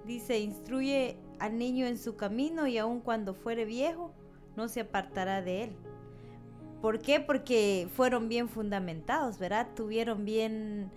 Dice, 0.04 0.40
instruye 0.40 1.16
al 1.38 1.58
niño 1.58 1.86
en 1.86 1.98
su 1.98 2.16
camino 2.16 2.66
y 2.66 2.78
aun 2.78 3.00
cuando 3.00 3.34
fuere 3.34 3.64
viejo, 3.64 4.12
no 4.56 4.68
se 4.68 4.80
apartará 4.80 5.42
de 5.42 5.64
él. 5.64 5.76
¿Por 6.80 7.00
qué? 7.00 7.20
Porque 7.20 7.88
fueron 7.94 8.28
bien 8.28 8.48
fundamentados, 8.48 9.38
¿verdad? 9.38 9.68
Tuvieron 9.74 10.24
bien 10.24 10.90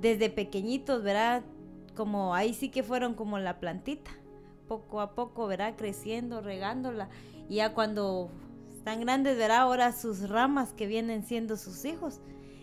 desde 0.00 0.30
pequeñitos, 0.30 1.02
¿verdad? 1.02 1.42
Como 1.96 2.34
ahí 2.34 2.54
sí 2.54 2.68
que 2.68 2.82
fueron 2.82 3.14
como 3.14 3.38
la 3.38 3.60
plantita, 3.60 4.10
poco 4.68 5.00
a 5.00 5.14
poco, 5.14 5.46
¿verdad? 5.46 5.74
Creciendo, 5.76 6.40
regándola. 6.40 7.08
Y 7.48 7.56
ya 7.56 7.72
cuando 7.72 8.30
están 8.76 9.00
grandes, 9.00 9.36
¿verdad? 9.36 9.58
Ahora 9.58 9.92
sus 9.92 10.28
ramas 10.28 10.72
que 10.72 10.86
vienen 10.86 11.24
siendo 11.24 11.56
sus 11.56 11.84
hijos 11.84 12.20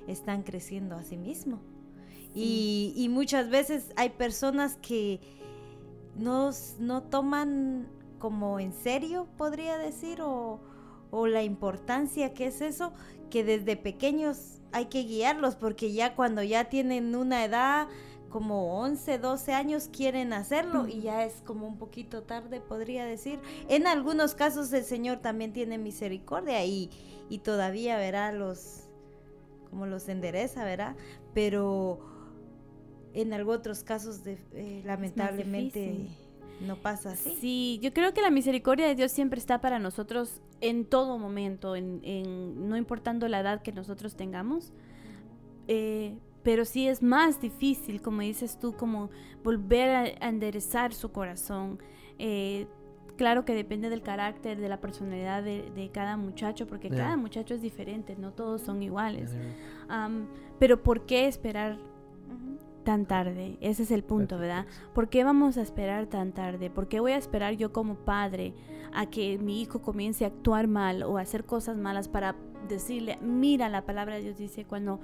están 0.07 0.43
creciendo 0.43 0.95
a 0.95 1.03
sí 1.03 1.17
mismo. 1.17 1.59
Y, 2.35 2.93
y, 2.95 3.09
muchas 3.09 3.49
veces 3.49 3.91
hay 3.95 4.09
personas 4.09 4.75
que 4.75 5.19
no, 6.15 6.51
no 6.79 7.01
toman 7.01 7.87
como 8.19 8.59
en 8.59 8.73
serio, 8.73 9.27
podría 9.37 9.77
decir, 9.77 10.21
o, 10.21 10.59
o 11.11 11.27
la 11.27 11.43
importancia 11.43 12.33
que 12.33 12.47
es 12.47 12.61
eso, 12.61 12.93
que 13.29 13.43
desde 13.43 13.75
pequeños 13.75 14.61
hay 14.71 14.85
que 14.85 15.03
guiarlos 15.03 15.55
porque 15.55 15.91
ya 15.93 16.15
cuando 16.15 16.43
ya 16.43 16.65
tienen 16.65 17.15
una 17.15 17.43
edad 17.43 17.87
como 18.29 18.79
11, 18.79 19.17
12 19.17 19.53
años 19.53 19.89
quieren 19.91 20.33
hacerlo 20.33 20.87
y 20.87 21.01
ya 21.01 21.25
es 21.25 21.41
como 21.45 21.67
un 21.67 21.77
poquito 21.77 22.23
tarde, 22.23 22.61
podría 22.61 23.05
decir. 23.05 23.39
En 23.67 23.87
algunos 23.87 24.35
casos 24.35 24.71
el 24.71 24.83
Señor 24.83 25.17
también 25.17 25.51
tiene 25.51 25.77
misericordia 25.79 26.63
y, 26.63 26.91
y 27.27 27.39
todavía 27.39 27.97
verá 27.97 28.31
los, 28.31 28.83
como 29.69 29.87
los 29.87 30.07
endereza, 30.09 30.63
¿verdad? 30.63 30.95
Pero 31.33 31.99
en 33.13 33.33
algunos 33.33 33.59
otros 33.59 33.83
casos 33.83 34.23
de, 34.23 34.37
eh, 34.53 34.83
lamentablemente 34.85 36.07
no 36.61 36.75
pasa 36.75 37.11
así. 37.11 37.37
Sí, 37.39 37.79
yo 37.81 37.93
creo 37.93 38.13
que 38.13 38.21
la 38.21 38.29
misericordia 38.29 38.87
de 38.87 38.95
Dios 38.95 39.11
siempre 39.11 39.39
está 39.39 39.61
para 39.61 39.79
nosotros 39.79 40.41
en 40.61 40.85
todo 40.85 41.17
momento, 41.17 41.75
en, 41.75 42.69
no 42.69 42.77
importando 42.77 43.27
la 43.27 43.39
edad 43.39 43.61
que 43.61 43.71
nosotros 43.71 44.15
tengamos. 44.15 44.73
Eh, 45.67 46.17
pero 46.43 46.65
sí 46.65 46.87
es 46.87 47.03
más 47.03 47.41
difícil, 47.41 48.01
como 48.01 48.21
dices 48.21 48.59
tú, 48.59 48.73
como 48.73 49.09
volver 49.43 49.89
a, 49.89 50.27
enderezar 50.27 50.93
su 50.93 51.11
corazón. 51.11 51.79
Eh, 52.17 52.67
claro 53.17 53.45
que 53.45 53.53
depende 53.53 53.89
del 53.89 54.01
carácter, 54.01 54.59
de 54.59 54.69
la 54.69 54.79
personalidad 54.79 55.43
de, 55.43 55.91
cada 55.93 56.17
muchacho, 56.17 56.67
porque 56.67 56.89
cada 56.89 57.17
muchacho 57.17 57.53
es 57.53 57.61
diferente, 57.61 58.15
no 58.15 58.31
todos 58.31 58.61
son 58.61 58.81
iguales. 58.81 59.35
pero 60.57 60.81
¿por 60.81 61.05
qué 61.05 61.27
esperar 61.27 61.77
tan 62.89 63.05
tarde? 63.05 63.55
Ese 63.61 63.83
es 63.83 63.91
el 63.91 64.03
punto, 64.03 64.39
¿verdad? 64.39 64.65
¿Por 64.95 65.09
qué 65.09 65.23
vamos 65.23 65.57
a 65.57 65.61
esperar 65.61 66.07
tan 66.07 66.31
tarde? 66.31 66.71
¿Por 66.71 66.87
qué 66.87 66.99
voy 66.99 67.11
a 67.11 67.17
esperar 67.17 67.53
yo 67.53 67.71
como 67.71 67.93
padre 67.93 68.55
a 68.91 69.05
que 69.05 69.37
mi 69.37 69.61
hijo 69.61 69.83
comience 69.83 70.25
a 70.25 70.29
actuar 70.29 70.65
mal 70.65 71.03
o 71.03 71.19
a 71.19 71.21
hacer 71.21 71.45
cosas 71.45 71.77
malas 71.77 72.07
para 72.07 72.35
decirle, 72.67 73.19
mira, 73.21 73.69
la 73.69 73.85
palabra 73.85 74.15
de 74.15 74.23
Dios 74.23 74.37
dice 74.39 74.65
cuando, 74.65 74.99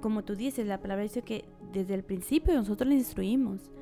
como 0.00 0.22
tú 0.22 0.36
dices, 0.36 0.68
la 0.68 0.80
palabra 0.80 1.02
dice 1.02 1.22
que 1.22 1.46
desde 1.72 1.94
el 1.94 2.04
principio 2.04 2.54
nosotros 2.54 2.88
le 2.88 2.94
instruimos. 2.94 3.72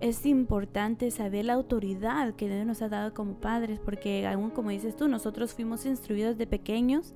Es 0.00 0.24
importante 0.24 1.10
saber 1.10 1.44
la 1.44 1.52
autoridad 1.52 2.32
que 2.36 2.48
Dios 2.48 2.64
nos 2.64 2.80
ha 2.80 2.88
dado 2.88 3.12
como 3.12 3.34
padres, 3.34 3.80
porque 3.80 4.26
aún 4.26 4.48
como 4.48 4.70
dices 4.70 4.96
tú, 4.96 5.08
nosotros 5.08 5.52
fuimos 5.52 5.84
instruidos 5.84 6.38
de 6.38 6.46
pequeños 6.46 7.12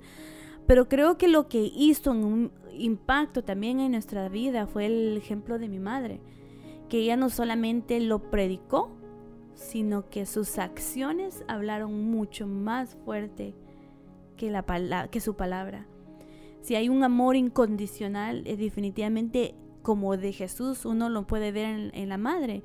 pero 0.67 0.89
creo 0.89 1.17
que 1.17 1.29
lo 1.29 1.47
que 1.47 1.71
hizo 1.73 2.11
un 2.11 2.51
impacto 2.73 3.43
también 3.43 3.79
en 3.79 3.93
nuestra 3.93 4.29
vida 4.29 4.67
fue 4.67 4.85
el 4.85 5.17
ejemplo 5.17 5.57
de 5.57 5.69
mi 5.69 5.79
madre, 5.79 6.19
que 6.89 6.99
ella 6.99 7.15
no 7.15 7.29
solamente 7.29 7.99
lo 8.01 8.29
predicó, 8.29 8.91
sino 9.55 10.09
que 10.09 10.25
sus 10.25 10.59
acciones 10.59 11.43
hablaron 11.47 12.11
mucho 12.11 12.47
más 12.47 12.95
fuerte 13.05 13.55
que, 14.35 14.51
la 14.51 15.07
que 15.09 15.21
su 15.21 15.35
palabra. 15.35 15.87
Si 16.61 16.75
hay 16.75 16.89
un 16.89 17.03
amor 17.03 17.35
incondicional, 17.37 18.43
es 18.45 18.59
definitivamente 18.59 19.55
como 19.81 20.17
de 20.17 20.33
Jesús, 20.33 20.85
uno 20.85 21.09
lo 21.09 21.25
puede 21.25 21.53
ver 21.53 21.91
en 21.93 22.09
la 22.09 22.17
madre. 22.17 22.61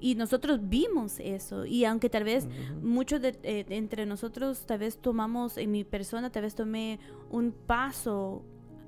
Y 0.00 0.14
nosotros 0.14 0.60
vimos 0.68 1.18
eso. 1.20 1.66
Y 1.66 1.84
aunque 1.84 2.08
tal 2.08 2.24
vez 2.24 2.46
muchos 2.82 3.20
de, 3.20 3.38
eh, 3.42 3.66
entre 3.70 4.06
nosotros 4.06 4.64
tal 4.66 4.78
vez 4.78 4.98
tomamos, 4.98 5.56
en 5.56 5.70
mi 5.70 5.84
persona 5.84 6.30
tal 6.30 6.42
vez 6.42 6.54
tomé 6.54 7.00
un 7.30 7.52
paso 7.52 8.44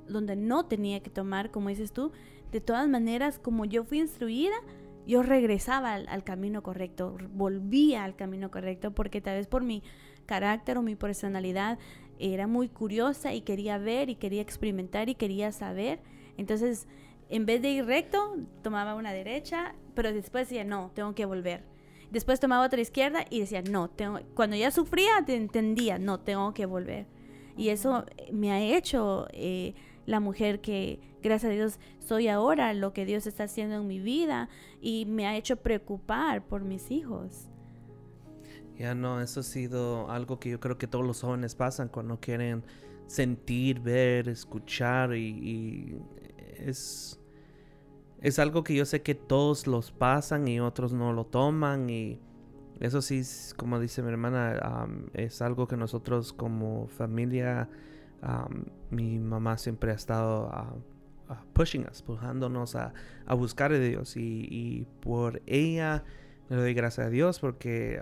donde 0.09 0.37
no 0.37 0.67
tenía 0.67 1.01
que 1.01 1.11
tomar, 1.11 1.51
como 1.51 1.69
dices 1.69 1.93
tú, 1.93 2.13
de 2.53 2.61
todas 2.61 2.89
maneras, 2.89 3.39
como 3.39 3.65
yo 3.65 3.85
fui 3.85 4.01
instruida, 4.01 4.57
yo 5.07 5.23
regresaba 5.23 5.95
al, 5.95 6.25
camino 6.25 6.63
correcto, 6.63 7.17
volvía 7.33 8.05
al 8.05 8.17
camino 8.17 8.51
correcto, 8.51 8.93
porque 8.93 9.21
tal 9.21 9.37
vez 9.37 9.47
por 9.47 9.65
mi 9.65 9.83
carácter 10.27 10.79
o 10.79 10.83
mi 10.83 10.95
personalidad 10.95 11.79
era 12.19 12.47
muy 12.47 12.69
curiosa 12.69 13.33
y 13.33 13.41
quería 13.41 13.79
ver 13.79 14.11
y 14.11 14.17
quería 14.17 14.43
experimentar 14.43 15.09
y 15.09 15.15
quería 15.15 15.53
saber. 15.53 16.01
Entonces, 16.37 16.87
en 17.29 17.47
vez 17.47 17.63
de 17.63 17.71
ir 17.71 17.87
recto, 17.87 18.37
tomaba 18.63 18.95
una 18.95 19.13
derecha, 19.13 19.75
pero 20.01 20.15
después 20.15 20.49
decía, 20.49 20.65
no, 20.65 20.91
tengo 20.95 21.15
que 21.15 21.27
volver. 21.27 21.63
Después 22.11 22.41
tomaba 22.41 22.65
otra 22.65 22.81
izquierda 22.81 23.27
y 23.29 23.41
decía, 23.41 23.61
no, 23.61 23.91
tengo... 23.91 24.21
cuando 24.35 24.57
ya 24.57 24.71
sufría, 24.71 25.23
te 25.27 25.37
entendía, 25.37 25.99
no, 25.99 26.19
tengo 26.19 26.55
que 26.55 26.65
volver. 26.65 27.05
Y 27.55 27.69
eso 27.69 28.07
me 28.33 28.51
ha 28.51 28.63
hecho 28.63 29.29
eh, 29.35 29.75
la 30.07 30.19
mujer 30.19 30.63
que, 30.63 31.01
gracias 31.23 31.51
a 31.51 31.55
Dios, 31.55 31.79
soy 31.99 32.29
ahora, 32.29 32.73
lo 32.73 32.95
que 32.95 33.05
Dios 33.05 33.27
está 33.27 33.45
haciendo 33.45 33.77
en 33.77 33.89
mi 33.89 34.01
vida 34.01 34.49
y 34.81 35.05
me 35.05 35.27
ha 35.27 35.37
hecho 35.37 35.57
preocupar 35.57 36.47
por 36.47 36.65
mis 36.65 36.91
hijos. 36.91 37.51
Ya 38.79 38.95
no, 38.95 39.21
eso 39.21 39.41
ha 39.41 39.43
sido 39.43 40.11
algo 40.11 40.41
que 40.41 40.49
yo 40.49 40.61
creo 40.61 40.79
que 40.79 40.87
todos 40.87 41.05
los 41.07 41.21
jóvenes 41.21 41.55
pasan 41.55 41.89
cuando 41.89 42.19
quieren 42.21 42.65
sentir, 43.07 43.81
ver, 43.81 44.31
escuchar 44.31 45.15
y, 45.15 46.01
es, 46.57 47.20
es 48.21 48.39
algo 48.39 48.65
que 48.65 48.75
yo 48.75 48.85
sé 48.85 49.03
que 49.03 49.15
todos 49.15 49.67
los 49.67 49.93
pasan 49.93 50.49
y 50.49 50.61
otros 50.61 50.93
no 50.93 51.13
lo 51.13 51.25
toman 51.25 51.89
y 51.91 52.21
eso 52.81 53.03
sí, 53.03 53.23
como 53.57 53.79
dice 53.79 54.03
mi 54.03 54.09
hermana, 54.09 54.89
es 55.13 55.43
algo 55.43 55.69
que 55.69 55.77
nosotros 55.77 56.33
como 56.33 56.89
familia, 56.89 57.69
mi 58.91 59.19
mamá 59.19 59.59
siempre 59.59 59.93
ha 59.93 59.95
estado 59.95 60.51
pushing 61.53 61.87
us, 61.91 62.03
pujándonos 62.03 62.77
a, 62.77 62.95
buscar 63.37 63.73
a 63.73 63.79
Dios 63.79 64.17
y, 64.17 64.87
por 65.01 65.43
ella 65.47 66.05
le 66.49 66.57
doy 66.57 66.75
gracias 66.75 67.07
a 67.07 67.11
Dios 67.11 67.39
porque 67.39 68.01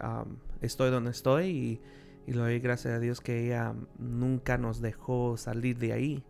estoy 0.63 0.91
donde 0.91 1.11
estoy 1.11 1.47
y 1.49 1.81
y 2.29 2.33
le 2.33 2.41
doy 2.41 2.61
gracias 2.61 2.93
a 2.93 3.01
Dios 3.01 3.23
que 3.23 3.47
ella 3.47 3.75
nunca 3.99 4.59
nos 4.59 4.83
dejó 4.83 5.39
salir 5.39 5.79
de 5.79 5.95
ahí. 5.95 6.25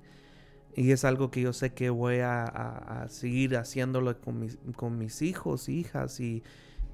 Y 0.78 0.92
es 0.92 1.04
algo 1.04 1.32
que 1.32 1.40
yo 1.40 1.52
sé 1.52 1.74
que 1.74 1.90
voy 1.90 2.20
a, 2.22 3.04
seguir 3.08 3.56
haciéndolo 3.56 4.20
con 4.20 4.38
mis, 4.38 4.58
con 4.76 4.96
mis 4.96 5.22
hijos, 5.22 5.68
hijas, 5.68 6.20
y, 6.20 6.44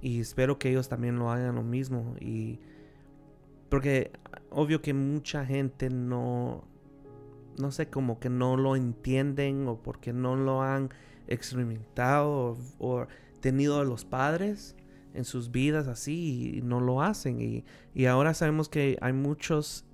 y, 0.00 0.20
espero 0.20 0.58
que 0.58 0.70
ellos 0.70 0.88
también 0.88 1.18
lo 1.18 1.30
hagan 1.30 1.56
lo 1.56 1.62
mismo. 1.62 2.16
Y 2.18 2.60
porque 3.68 4.10
obvio 4.48 4.80
que 4.80 4.94
mucha 4.94 5.44
gente 5.44 5.90
no, 5.90 6.64
no 7.58 7.72
sé, 7.72 7.90
como 7.90 8.20
que 8.20 8.30
no 8.30 8.56
lo 8.56 8.74
entienden 8.74 9.68
o 9.68 9.76
porque 9.82 10.14
no 10.14 10.34
lo 10.34 10.62
han 10.62 10.88
experimentado 11.28 12.56
o, 12.78 13.02
o 13.02 13.06
tenido 13.40 13.80
a 13.80 13.84
los 13.84 14.06
padres 14.06 14.76
en 15.12 15.26
sus 15.26 15.50
vidas 15.50 15.88
así 15.88 16.54
y 16.56 16.62
no 16.62 16.80
lo 16.80 17.02
hacen. 17.02 17.38
Y, 17.38 17.66
y 17.92 18.06
ahora 18.06 18.32
sabemos 18.32 18.70
que 18.70 18.96
hay 19.02 19.12
muchos 19.12 19.84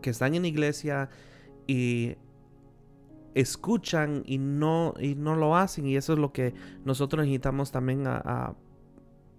que 0.00 0.08
están 0.08 0.34
en 0.34 0.46
iglesia 0.46 1.10
y 1.66 2.16
escuchan 3.34 4.22
y 4.26 4.38
no, 4.38 4.94
y 4.98 5.14
no 5.14 5.36
lo 5.36 5.56
hacen. 5.56 5.86
Y 5.86 5.96
eso 5.96 6.14
es 6.14 6.18
lo 6.18 6.32
que 6.32 6.54
nosotros 6.84 7.24
necesitamos 7.24 7.70
también 7.70 8.06
a, 8.06 8.54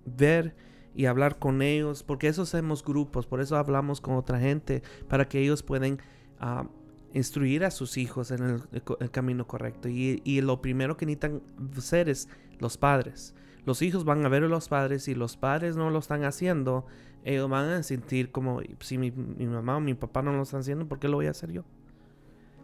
ver 0.06 0.56
y 0.94 1.06
hablar 1.06 1.40
con 1.40 1.62
ellos. 1.62 2.04
Porque 2.04 2.28
eso 2.28 2.44
hacemos 2.44 2.84
grupos, 2.84 3.26
por 3.26 3.42
eso 3.42 3.58
hablamos 3.58 4.02
con 4.02 4.16
otra 4.16 4.40
gente, 4.40 4.84
para 5.08 5.28
que 5.28 5.40
ellos 5.40 5.64
puedan 5.64 6.00
ah, 6.40 6.68
instruir 7.14 7.66
a 7.66 7.72
sus 7.72 7.98
hijos 7.98 8.32
en 8.32 8.62
el, 8.72 9.12
camino 9.12 9.48
correcto. 9.48 9.90
Y, 9.90 10.22
y, 10.24 10.42
lo 10.42 10.62
primero 10.62 10.98
que 10.98 11.06
necesitan 11.06 11.42
ser 11.80 12.10
es 12.10 12.30
los 12.60 12.78
padres 12.78 13.34
los 13.66 13.82
hijos 13.82 14.06
van 14.06 14.24
a 14.26 14.30
ver 14.30 14.44
a 14.44 14.48
los 14.48 14.70
padres 14.70 15.08
y 15.08 15.16
los 15.16 15.38
padres 15.38 15.76
no 15.76 15.90
lo 15.90 16.00
están 16.00 16.24
haciendo, 16.24 16.86
ellos 17.24 17.50
van 17.50 17.70
a 17.70 17.84
sentir 17.84 18.32
como 18.32 18.62
si 18.80 18.98
mi, 18.98 19.12
mamá 19.12 19.78
o 19.78 19.80
mi 19.80 19.96
papá 19.96 20.22
no 20.22 20.32
lo 20.32 20.44
están 20.44 20.60
haciendo, 20.60 20.88
¿por 20.88 21.00
qué 21.00 21.08
lo 21.08 21.18
voy 21.18 21.26
a 21.26 21.32
hacer 21.32 21.52
yo? 21.52 21.64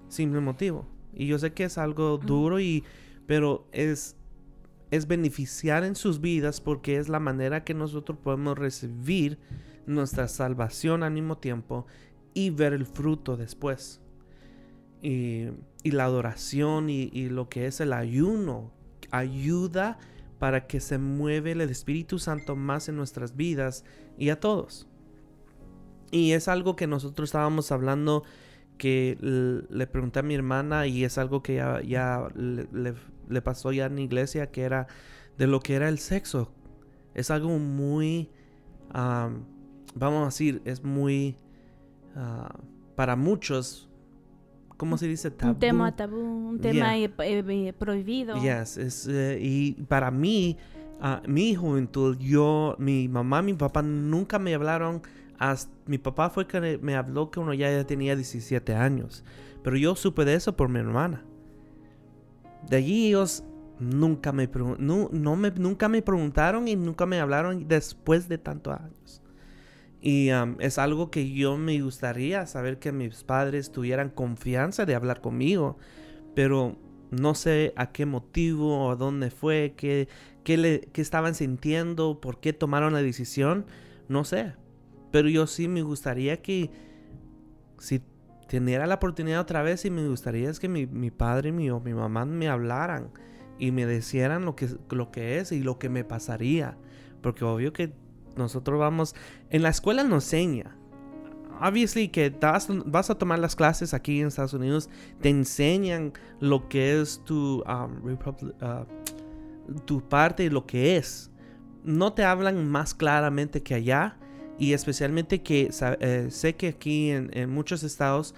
Simple 0.07 0.39
motivo. 0.41 0.85
Y 1.13 1.27
yo 1.27 1.39
sé 1.39 1.53
que 1.53 1.65
es 1.65 1.77
algo 1.77 2.17
duro 2.17 2.59
y 2.59 2.83
pero 3.27 3.67
es 3.71 4.15
es 4.91 5.07
beneficiar 5.07 5.85
en 5.85 5.95
sus 5.95 6.19
vidas 6.19 6.59
porque 6.59 6.97
es 6.97 7.07
la 7.07 7.19
manera 7.19 7.63
que 7.63 7.73
nosotros 7.73 8.19
podemos 8.21 8.57
recibir 8.57 9.39
nuestra 9.85 10.27
salvación 10.27 11.01
al 11.01 11.13
mismo 11.13 11.37
tiempo 11.37 11.87
y 12.33 12.49
ver 12.49 12.73
el 12.73 12.85
fruto 12.85 13.37
después. 13.37 14.01
Y, 15.01 15.47
y 15.81 15.91
la 15.91 16.05
adoración 16.05 16.89
y, 16.89 17.09
y, 17.13 17.29
lo 17.29 17.49
que 17.49 17.65
es 17.65 17.79
el 17.79 17.93
ayuno 17.93 18.71
ayuda 19.09 19.97
para 20.37 20.67
que 20.67 20.79
se 20.79 20.97
mueve 20.97 21.53
el 21.53 21.61
Espíritu 21.61 22.19
Santo 22.19 22.55
más 22.55 22.87
en 22.87 22.97
nuestras 22.97 23.35
vidas 23.35 23.83
y 24.17 24.29
a 24.29 24.39
todos. 24.39 24.87
Y 26.11 26.33
es 26.33 26.49
algo 26.49 26.75
que 26.75 26.85
nosotros 26.85 27.29
estábamos 27.29 27.71
hablando 27.71 28.23
que 28.81 29.15
le 29.69 29.85
pregunté 29.85 30.17
a 30.17 30.23
mi 30.23 30.33
hermana 30.33 30.88
y 30.88 31.03
es 31.03 31.19
algo 31.19 31.43
que 31.43 31.57
ya, 31.85 32.27
le, 32.33 33.41
pasó 33.43 33.71
ya 33.71 33.85
en 33.85 33.97
la 33.97 34.01
iglesia, 34.01 34.50
que 34.50 34.63
era 34.63 34.88
de 35.38 35.45
lo 35.45 35.59
que 35.59 35.75
era 35.75 35.88
el 35.88 36.00
sexo. 36.00 36.51
Es 37.13 37.29
algo 37.29 37.59
muy, 37.59 38.31
vamos 38.91 40.23
a 40.23 40.25
decir, 40.25 40.63
es 40.65 40.83
muy, 40.83 41.38
ah, 42.15 42.55
para 42.96 43.15
muchos, 43.15 43.87
¿cómo 44.77 44.98
se 44.98 45.07
dice? 45.07 45.31
Un 45.44 45.59
tema 45.59 45.96
tabú, 45.96 46.50
un 46.50 46.59
tema 46.59 46.98
eh, 46.98 47.13
eh, 47.20 47.74
prohibido. 47.77 48.41
Yes, 48.41 49.07
eh, 49.07 49.37
y 49.39 49.74
para 49.74 50.09
mí, 50.09 50.57
uh, 51.03 51.29
mi 51.29 51.53
juventud, 51.53 52.17
yo, 52.17 52.75
mi 52.79 53.07
mamá, 53.07 53.44
mi 53.44 53.53
papá 53.53 53.83
nunca 53.83 54.39
me 54.39 54.55
hablaron, 54.55 55.03
hasta, 55.37 55.72
mi 55.91 55.97
papá 55.97 56.29
fue 56.29 56.47
que 56.47 56.79
me 56.81 56.95
habló 56.95 57.31
que 57.31 57.41
uno 57.41 57.53
ya 57.53 57.85
tenía 57.85 58.15
17 58.15 58.73
años, 58.73 59.25
pero 59.61 59.75
yo 59.75 59.93
supe 59.97 60.23
de 60.23 60.35
eso 60.35 60.55
por 60.55 60.69
mi 60.69 60.79
hermana. 60.79 61.25
De 62.69 62.77
allí 62.77 63.07
ellos 63.07 63.43
nunca 63.77 64.31
me, 64.31 64.49
no, 64.77 65.09
no 65.11 65.35
me, 65.35 65.51
nunca 65.51 65.89
me 65.89 66.01
preguntaron 66.01 66.69
y 66.69 66.77
nunca 66.77 67.05
me 67.05 67.19
hablaron 67.19 67.67
después 67.67 68.29
de 68.29 68.37
tantos 68.37 68.79
años. 68.79 69.21
Y 69.99 70.29
es 70.59 70.77
algo 70.77 71.11
que 71.11 71.29
yo 71.29 71.57
me 71.57 71.81
gustaría 71.81 72.45
saber 72.45 72.79
que 72.79 72.93
mis 72.93 73.25
padres 73.25 73.73
tuvieran 73.73 74.11
confianza 74.11 74.85
de 74.85 74.95
hablar 74.95 75.19
conmigo, 75.19 75.77
pero 76.35 76.77
no 77.09 77.35
sé 77.35 77.73
a 77.75 77.91
qué 77.91 78.05
motivo 78.05 78.85
o 78.85 78.95
dónde 78.95 79.29
fue, 79.29 79.73
qué, 79.75 80.07
qué, 80.45 80.55
le, 80.55 80.79
qué 80.93 81.01
estaban 81.01 81.35
sintiendo, 81.35 82.21
por 82.21 82.39
qué 82.39 82.53
tomaron 82.53 82.93
la 82.93 83.01
decisión, 83.01 83.65
no 84.07 84.23
sé. 84.23 84.53
Pero 85.11 85.29
yo 85.29 85.47
sí 85.47 85.67
me 85.67 85.81
gustaría 85.81 86.41
que 86.41 86.69
si 87.77 88.01
teniera 88.47 88.85
la 88.85 88.95
oportunidad 88.95 89.41
otra 89.41 89.61
vez, 89.61 89.85
y 89.85 89.89
me 89.89 90.07
gustaría 90.07 90.50
es 90.50 90.59
que 90.59 90.67
mi, 90.67 90.85
mi 90.85 91.11
padre 91.11 91.51
mi, 91.51 91.69
o 91.69 91.79
mi 91.79 91.93
mamá 91.93 92.25
me 92.25 92.50
hablaran 92.50 93.11
y 93.59 93.71
me 93.71 93.85
decieran 93.85 94.43
lo 94.43 94.55
que, 94.55 94.67
lo 94.89 95.11
que 95.11 95.37
es 95.37 95.51
y 95.51 95.61
lo 95.61 95.77
que 95.79 95.87
me 95.87 96.03
pasaría. 96.03 96.77
Porque 97.21 97.45
obvio 97.45 97.74
que 97.74 97.93
nosotros 98.35 98.79
vamos, 98.79 99.15
en 99.50 99.63
la 99.63 99.69
escuela 99.69 100.03
nos 100.03 100.25
enseña. 100.25 100.75
Obviously 101.61 102.07
que 102.07 102.35
vas, 102.41 103.09
a 103.09 103.15
tomar 103.15 103.37
las 103.37 103.55
clases 103.55 103.93
aquí 103.93 104.19
en 104.19 104.27
Estados 104.27 104.53
Unidos, 104.53 104.89
te 105.21 105.29
enseñan 105.29 106.11
lo 106.39 106.67
que 106.67 107.00
es 107.00 107.21
tu, 107.24 107.63
um, 107.67 108.15
uh, 108.15 109.81
tu 109.85 110.01
parte 110.09 110.45
y 110.45 110.50
lo 110.50 110.65
que 110.65 110.97
es. 110.97 111.29
No 111.83 112.13
te 112.13 112.24
hablan 112.24 112.67
más 112.67 112.95
claramente 112.95 113.61
que 113.61 113.75
allá 113.75 114.17
y 114.61 114.74
especialmente 114.74 115.41
que 115.41 115.71
eh, 116.01 116.27
sé 116.29 116.55
que 116.55 116.67
aquí 116.67 117.09
en, 117.09 117.50
muchos 117.50 117.81
estados 117.81 118.35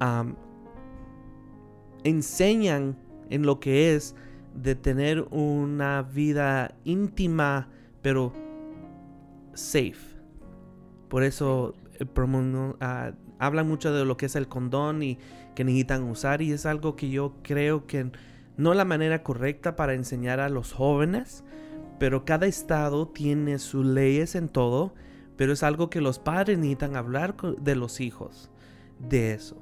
um, 0.00 0.36
enseñan 2.04 2.96
en 3.30 3.42
lo 3.42 3.58
que 3.58 3.96
es 3.96 4.14
de 4.54 4.76
tener 4.76 5.22
una 5.32 6.02
vida 6.02 6.76
íntima, 6.84 7.68
pero 8.00 8.32
safe. 9.54 9.96
Por 11.08 11.24
eso 11.24 11.74
ah, 12.78 13.10
hablan 13.40 13.66
mucho 13.66 13.92
de 13.92 14.04
lo 14.04 14.16
que 14.16 14.26
es 14.26 14.36
el 14.36 14.46
condón 14.46 15.02
y 15.02 15.18
que 15.56 15.64
necesitan 15.64 16.04
usar 16.04 16.42
y 16.42 16.52
es 16.52 16.64
algo 16.64 16.94
que 16.94 17.10
yo 17.10 17.34
creo 17.42 17.88
que 17.88 18.12
no 18.56 18.72
la 18.72 18.84
manera 18.84 19.24
correcta 19.24 19.74
para 19.74 19.94
enseñar 19.94 20.38
a 20.38 20.48
los 20.48 20.72
jóvenes, 20.72 21.42
pero 21.98 22.24
cada 22.24 22.46
estado 22.46 23.08
tiene 23.08 23.58
sus 23.58 23.84
leyes 23.84 24.36
en 24.36 24.48
todo, 24.48 24.94
pero 25.36 25.52
es 25.52 25.62
algo 25.62 25.90
que 25.90 26.00
los 26.00 26.18
padres 26.18 26.58
necesitan 26.58 26.96
hablar 26.96 27.36
de 27.36 27.76
los 27.76 28.00
hijos 28.00 28.50
de 28.98 29.32
eso, 29.32 29.56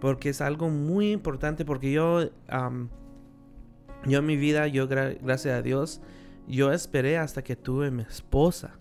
porque 0.00 0.30
es 0.30 0.40
algo 0.40 0.68
muy 0.68 1.12
importante 1.12 1.64
porque 1.64 1.92
yo 1.92 2.30
yo 4.04 4.18
en 4.18 4.26
mi 4.26 4.36
vida 4.36 4.66
yo 4.66 4.88
gracias 4.88 5.58
a 5.58 5.62
Dios 5.62 6.00
yo 6.48 6.72
esperé 6.72 7.18
hasta 7.18 7.42
que 7.42 7.54
tuve 7.54 7.90
mi 7.90 8.02
esposa 8.02 8.78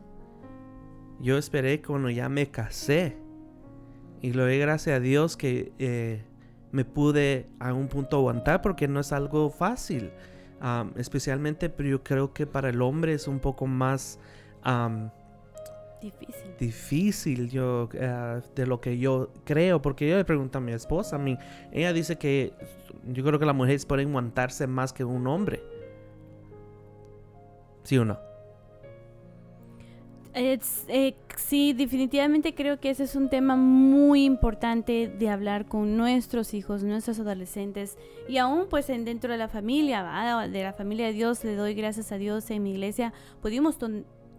yo 1.22 1.38
esperé 1.38 1.82
cuando 1.82 2.10
ya 2.10 2.30
me 2.30 2.50
casé. 2.50 3.18
Y 4.22 4.34
lo 4.34 4.44
doy 4.44 4.60
gracias 4.60 4.98
a 4.98 5.00
Dios 5.00 5.38
que 5.38 5.72
eh, 5.78 6.24
me 6.72 6.84
pude 6.84 7.48
a 7.60 7.74
un 7.74 7.88
punto 7.88 8.18
aguantar 8.18 8.62
porque 8.62 8.88
no 8.88 9.00
es 9.00 9.12
algo 9.12 9.50
fácil. 9.50 10.12
especialmente, 10.96 11.70
pero 11.70 11.90
yo 11.90 12.04
creo 12.04 12.34
que 12.34 12.46
para 12.46 12.70
el 12.70 12.82
hombre 12.82 13.14
es 13.14 13.28
un 13.28 13.40
poco 13.40 13.66
más 13.68 14.20
difícil. 16.02 16.56
Difícil 16.60 17.50
yo, 17.50 17.90
eh, 17.94 18.42
de 18.56 18.66
lo 18.66 18.82
que 18.82 18.98
yo 18.98 19.32
creo. 19.46 19.82
Porque 19.82 20.10
yo 20.10 20.18
le 20.18 20.26
pregunto 20.26 20.58
a 20.58 20.62
mi 20.62 20.72
esposa, 20.72 21.16
a 21.16 21.20
mí, 21.20 21.38
ella 21.72 21.94
dice 21.94 22.18
que 22.18 22.54
yo 23.08 23.24
creo 23.24 23.40
que 23.40 23.46
las 23.46 23.56
mujeres 23.56 23.86
pueden 23.86 24.10
aguantarse 24.10 24.68
más 24.68 24.94
que 24.94 25.04
un 25.04 25.28
hombre. 25.28 25.62
¿Sí 27.84 27.98
o 27.98 28.06
no? 28.06 28.32
Eh, 30.34 30.60
sí, 31.36 31.74
definitivamente 31.74 32.56
creo 32.56 32.80
que 32.80 32.90
ese 32.90 33.04
es 33.04 33.16
un 33.18 33.30
tema 33.30 33.58
muy 33.58 34.24
importante 34.24 35.10
de 35.10 35.30
hablar 35.30 35.66
con 35.66 35.98
nuestros 35.98 36.54
hijos, 36.54 36.84
nuestros 36.84 37.20
adolescentes 37.20 37.98
y 38.30 38.38
aún 38.38 38.68
pues 38.70 38.90
en, 38.90 39.04
dentro 39.04 39.34
de 39.34 39.38
la 39.38 39.50
familia, 39.50 40.48
de 40.50 40.64
la 40.64 40.72
familia 40.72 41.08
de 41.08 41.14
Dios, 41.14 41.44
le 41.44 41.56
doy 41.56 41.74
gracias 41.74 42.14
a 42.14 42.18
Dios 42.18 42.50
en 42.50 42.64
mi 42.64 42.72
iglesia, 42.72 43.12
pudimos 43.42 43.78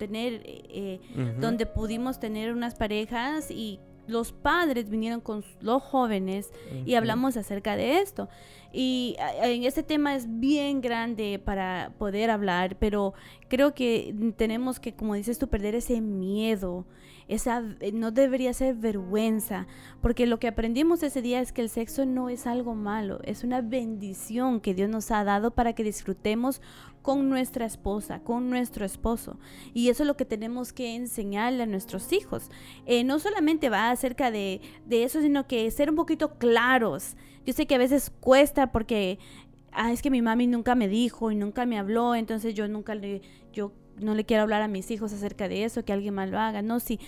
tener, 0.02 0.42
eh, 0.44 0.98
donde 1.38 1.64
pudimos 1.64 2.18
tener 2.18 2.52
unas 2.52 2.74
parejas 2.74 3.52
y 3.52 3.78
los 4.08 4.32
padres 4.32 4.90
vinieron 4.90 5.20
con 5.20 5.44
los 5.60 5.80
jóvenes 5.80 6.50
y 6.84 6.96
hablamos 6.96 7.36
acerca 7.36 7.76
de 7.76 8.00
esto. 8.00 8.28
Y 8.72 9.16
en 9.42 9.64
este 9.64 9.82
tema 9.82 10.14
es 10.14 10.26
bien 10.40 10.80
grande 10.80 11.38
para 11.38 11.92
poder 11.98 12.30
hablar, 12.30 12.76
pero 12.78 13.12
creo 13.48 13.74
que 13.74 14.14
tenemos 14.36 14.80
que, 14.80 14.94
como 14.94 15.14
dices 15.14 15.38
tú, 15.38 15.48
perder 15.48 15.74
ese 15.74 16.00
miedo. 16.00 16.86
Esa, 17.28 17.62
eh, 17.80 17.92
no 17.92 18.10
debería 18.10 18.52
ser 18.52 18.74
vergüenza, 18.74 19.66
porque 20.00 20.26
lo 20.26 20.38
que 20.38 20.48
aprendimos 20.48 21.02
ese 21.02 21.22
día 21.22 21.40
es 21.40 21.52
que 21.52 21.62
el 21.62 21.68
sexo 21.68 22.04
no 22.04 22.28
es 22.28 22.46
algo 22.46 22.74
malo, 22.74 23.20
es 23.24 23.44
una 23.44 23.60
bendición 23.60 24.60
que 24.60 24.74
Dios 24.74 24.90
nos 24.90 25.10
ha 25.10 25.22
dado 25.22 25.52
para 25.52 25.74
que 25.74 25.84
disfrutemos 25.84 26.60
con 27.00 27.28
nuestra 27.28 27.66
esposa, 27.66 28.20
con 28.20 28.48
nuestro 28.50 28.84
esposo. 28.84 29.38
Y 29.74 29.88
eso 29.88 30.02
es 30.02 30.06
lo 30.06 30.16
que 30.16 30.24
tenemos 30.24 30.72
que 30.72 30.94
enseñarle 30.94 31.64
a 31.64 31.66
nuestros 31.66 32.12
hijos. 32.12 32.50
Eh, 32.86 33.04
no 33.04 33.18
solamente 33.18 33.68
va 33.68 33.90
acerca 33.90 34.30
de, 34.30 34.60
de 34.86 35.04
eso, 35.04 35.20
sino 35.20 35.46
que 35.46 35.70
ser 35.70 35.90
un 35.90 35.96
poquito 35.96 36.38
claros. 36.38 37.16
Yo 37.46 37.52
sé 37.52 37.66
que 37.66 37.74
a 37.74 37.78
veces 37.78 38.10
cuesta 38.20 38.72
porque 38.72 39.18
ah, 39.72 39.92
es 39.92 40.02
que 40.02 40.10
mi 40.10 40.22
mami 40.22 40.46
nunca 40.46 40.74
me 40.74 40.88
dijo 40.88 41.30
y 41.30 41.36
nunca 41.36 41.66
me 41.66 41.78
habló, 41.78 42.14
entonces 42.14 42.54
yo 42.54 42.68
nunca 42.68 42.94
le, 42.94 43.22
yo 43.52 43.72
no 43.96 44.14
le 44.14 44.24
quiero 44.24 44.42
hablar 44.42 44.62
a 44.62 44.68
mis 44.68 44.90
hijos 44.90 45.12
acerca 45.12 45.48
de 45.48 45.64
eso, 45.64 45.84
que 45.84 45.92
alguien 45.92 46.14
más 46.14 46.30
lo 46.30 46.38
haga. 46.38 46.62
No, 46.62 46.80
si 46.80 47.00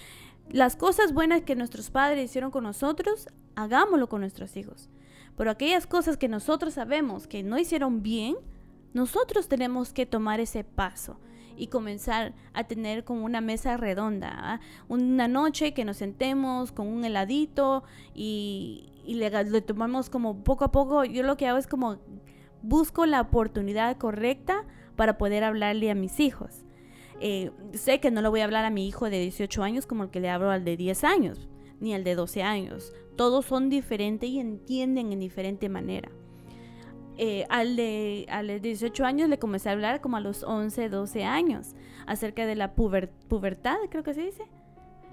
las 0.51 0.77
cosas 0.77 1.13
buenas 1.13 1.43
que 1.43 1.57
nuestros 1.57 1.91
padres 1.91 2.25
hicieron 2.27 2.51
con 2.51 2.65
nosotros, 2.65 3.29
hagámoslo 3.55 4.09
con 4.09 4.21
nuestros 4.21 4.57
hijos. 4.57 4.91
Pero 5.37 5.51
aquellas 5.51 5.87
cosas 5.87 6.17
que 6.17 6.29
nosotros 6.29 6.75
sabemos 6.75 7.27
que 7.27 7.43
no 7.43 7.59
hicieron 7.59 8.03
bien, 8.03 8.37
nosotros 8.93 9.49
tenemos 9.49 9.93
que 9.93 10.07
tomar 10.07 10.41
ese 10.41 10.63
paso 10.63 11.19
y 11.57 11.69
comenzar 11.69 12.35
a 12.53 12.65
tener 12.65 13.05
como 13.05 13.25
una 13.25 13.41
mesa 13.41 13.77
redonda, 13.77 14.33
¿ah? 14.33 14.61
una 14.89 15.29
noche 15.29 15.73
que 15.73 15.85
nos 15.85 15.97
sentemos 15.99 16.73
con 16.73 16.89
un 16.89 17.05
heladito 17.05 17.85
y, 18.15 18.94
le, 19.05 19.61
tomamos 19.61 20.09
como 20.09 20.43
poco 20.43 20.65
a 20.65 20.73
poco. 20.73 21.05
Yo 21.05 21.23
lo 21.23 21.37
que 21.37 21.47
hago 21.47 21.59
es 21.59 21.67
como 21.67 21.99
busco 22.63 23.05
la 23.05 23.21
oportunidad 23.21 23.99
correcta 23.99 24.65
para 24.97 25.19
poder 25.19 25.45
hablarle 25.45 25.91
a 25.91 25.95
mis 25.95 26.19
hijos. 26.21 26.65
Eh, 27.21 27.51
sé 27.75 28.01
que 28.01 28.11
no 28.11 28.23
le 28.23 28.29
voy 28.29 28.41
a 28.41 28.45
hablar 28.45 28.65
a 28.65 28.71
mi 28.71 28.89
hijo 28.89 29.11
de 29.11 29.21
18 29.21 29.63
años 29.63 29.87
como 29.87 30.05
el 30.05 30.11
que 30.11 30.21
le 30.21 30.31
hablo 30.31 30.51
al 30.51 30.65
de 30.65 30.77
10 30.77 31.05
años, 31.05 31.49
ni 31.81 31.95
al 31.95 32.05
de 32.05 32.15
12 32.15 32.43
años. 32.43 32.93
Todos 33.17 33.45
son 33.45 33.69
diferentes 33.69 34.29
y 34.29 34.41
entienden 34.41 35.13
en 35.13 35.21
diferente 35.21 35.69
manera. 35.69 36.11
Eh, 37.17 37.45
al, 37.49 37.77
de, 37.77 38.27
a 38.29 38.43
los 38.43 38.61
18 38.61 39.05
años 39.05 39.29
le 39.29 39.39
comencé 39.39 39.69
a 39.69 39.73
hablar 39.73 40.01
como 40.01 40.17
a 40.17 40.21
los 40.21 40.43
11, 40.43 40.89
12 40.89 41.25
años 41.25 41.75
acerca 42.07 42.45
de 42.45 42.57
la 42.57 42.75
pubertad, 42.75 43.77
creo 43.89 44.03
que 44.03 44.15
se 44.15 44.23
dice. 44.23 44.45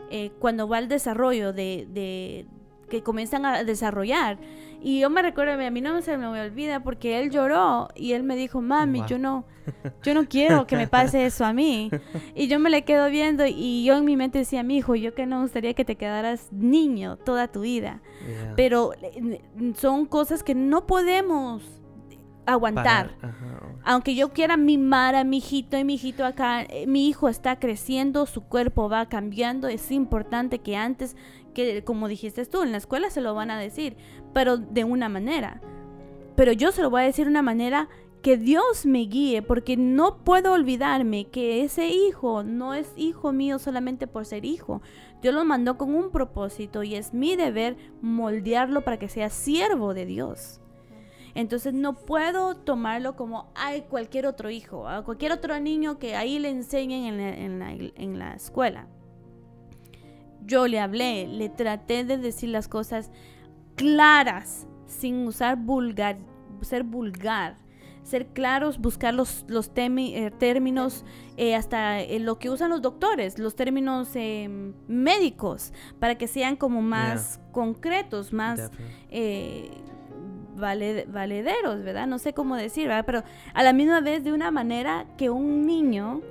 Eh, 0.10 0.32
cuando 0.40 0.68
va 0.68 0.78
al 0.78 0.88
desarrollo 0.88 1.54
de, 1.54 1.88
de, 1.90 2.48
que 2.92 3.02
comienzan 3.02 3.46
a 3.46 3.64
desarrollar. 3.64 4.38
Y 4.84 5.00
yo 5.00 5.10
me 5.10 5.22
recuerdo, 5.22 5.54
a 5.54 5.70
mí 5.72 5.82
no 5.82 6.02
se 6.02 6.18
me 6.18 6.28
olvida 6.28 6.82
porque 6.82 7.20
él 7.20 7.32
lloró 7.32 7.88
y 7.96 8.12
él 8.14 8.24
me 8.24 8.36
dijo, 8.36 8.62
mami, 8.62 9.04
yo 9.08 9.18
no, 9.18 9.46
yo 10.04 10.14
no 10.14 10.28
quiero 10.28 10.68
que 10.68 10.76
me 10.76 10.88
pase 10.88 11.26
eso 11.26 11.46
a 11.46 11.54
mí. 11.54 11.90
Y 12.36 12.48
yo 12.48 12.60
me 12.60 12.70
le 12.70 12.84
quedo 12.84 13.10
viendo 13.10 13.46
y 13.48 13.84
yo 13.86 13.98
en 13.98 14.06
mi 14.06 14.18
mente 14.18 14.40
decía, 14.40 14.64
mi 14.64 14.78
hijo, 14.78 14.96
yo 14.96 15.16
que 15.16 15.26
no 15.26 15.42
gustaría 15.42 15.74
que 15.74 15.86
te 15.86 15.96
quedaras 15.96 16.52
niño 16.52 17.16
toda 17.16 17.48
tu 17.48 17.62
vida. 17.62 18.02
Pero 18.56 18.94
eh, 19.02 19.42
son 19.76 20.06
cosas 20.06 20.44
que 20.44 20.54
no 20.54 20.86
podemos 20.86 21.82
aguantar. 22.46 23.12
Aunque 23.84 24.16
yo 24.16 24.30
quiera 24.30 24.58
mimar 24.58 25.16
a 25.16 25.24
mi 25.24 25.38
hijito 25.38 25.78
y 25.78 25.84
mi 25.84 25.96
hijito 25.96 26.26
acá, 26.26 26.64
eh, 26.64 26.86
mi 26.88 27.08
hijo 27.08 27.30
está 27.30 27.58
creciendo, 27.60 28.26
su 28.26 28.42
cuerpo 28.42 28.90
va 28.90 29.08
cambiando, 29.08 29.68
es 29.68 29.92
importante 29.92 30.60
que 30.60 30.76
antes, 30.76 31.16
que 31.52 31.84
como 31.84 32.08
dijiste 32.08 32.46
tú, 32.46 32.64
en 32.64 32.72
la 32.72 32.78
escuela 32.78 33.10
se 33.10 33.22
lo 33.22 33.34
van 33.34 33.52
a 33.52 33.60
decir, 33.60 33.96
pero 34.34 34.58
de 34.58 34.84
una 34.84 35.10
manera. 35.10 35.62
Pero 36.36 36.52
yo 36.52 36.72
se 36.72 36.82
lo 36.82 36.90
voy 36.90 37.04
a 37.04 37.06
decir 37.06 37.26
de 37.26 37.32
una 37.32 37.42
manera 37.42 37.90
que 38.22 38.38
Dios 38.38 38.86
me 38.86 39.00
guíe, 39.00 39.42
porque 39.42 39.78
no 39.78 40.18
puedo 40.24 40.54
olvidarme 40.54 41.26
que 41.26 41.64
ese 41.64 41.88
hijo 41.88 42.44
no 42.44 42.74
es 42.74 42.94
hijo 42.96 43.32
mío 43.32 43.58
solamente 43.60 44.08
por 44.08 44.26
ser 44.26 44.46
hijo. 44.46 44.82
Dios 45.22 45.34
lo 45.34 45.44
mandó 45.44 45.78
con 45.78 45.94
un 45.94 46.12
propósito 46.12 46.84
y 46.84 46.96
es 46.96 47.14
mi 47.14 47.36
deber 47.36 47.78
moldearlo 48.02 48.84
para 48.84 49.00
que 49.00 49.10
sea 49.10 49.30
siervo 49.30 49.94
de 49.94 50.06
Dios. 50.06 50.62
Entonces 51.34 51.74
no 51.74 51.94
puedo 51.94 52.56
tomarlo 52.56 53.16
como, 53.16 53.52
ay, 53.56 53.86
cualquier 53.90 54.26
otro 54.28 54.50
hijo, 54.50 54.88
a 54.88 55.04
cualquier 55.04 55.32
otro 55.32 55.60
niño 55.60 55.98
que 55.98 56.16
ahí 56.16 56.40
le 56.40 56.50
enseñen 56.50 57.20
en 57.20 58.20
la, 58.20 58.34
escuela. 58.34 58.88
Yo 60.46 60.68
le 60.68 60.80
hablé, 60.80 61.28
le 61.28 61.50
traté 61.50 62.04
de 62.04 62.18
decir 62.18 62.50
las 62.50 62.68
cosas 62.68 63.12
claras, 63.76 64.68
sin 64.86 65.26
usar 65.28 65.58
vulgar, 65.58 66.18
ser 66.62 66.84
vulgar, 66.84 67.58
ser 68.04 68.28
claros, 68.28 68.80
buscar 68.80 69.14
los, 69.14 69.46
los 69.48 69.72
eh, 69.76 70.32
términos, 70.38 71.06
eh, 71.38 71.56
hasta 71.56 72.02
eh, 72.02 72.20
lo 72.20 72.40
que 72.40 72.50
usan 72.50 72.70
los 72.70 72.82
doctores, 72.82 73.40
los 73.40 73.56
términos 73.56 74.10
médicos, 74.88 75.74
para 76.00 76.16
que 76.16 76.28
sean 76.28 76.56
como 76.56 76.82
más 76.82 77.40
concretos, 77.52 78.34
más 78.34 78.72
valederos, 80.56 81.84
¿verdad? 81.84 82.08
No 82.08 82.20
sé 82.20 82.34
cómo 82.34 82.56
decir, 82.56 82.88
¿verdad? 82.88 83.06
Pero 83.06 83.24
a 83.54 83.64
la 83.64 83.74
misma 83.74 84.02
vez 84.02 84.24
de 84.24 84.34
una 84.34 84.52
manera 84.52 85.06
que 85.18 85.30
un 85.30 85.66
niño 85.66 86.22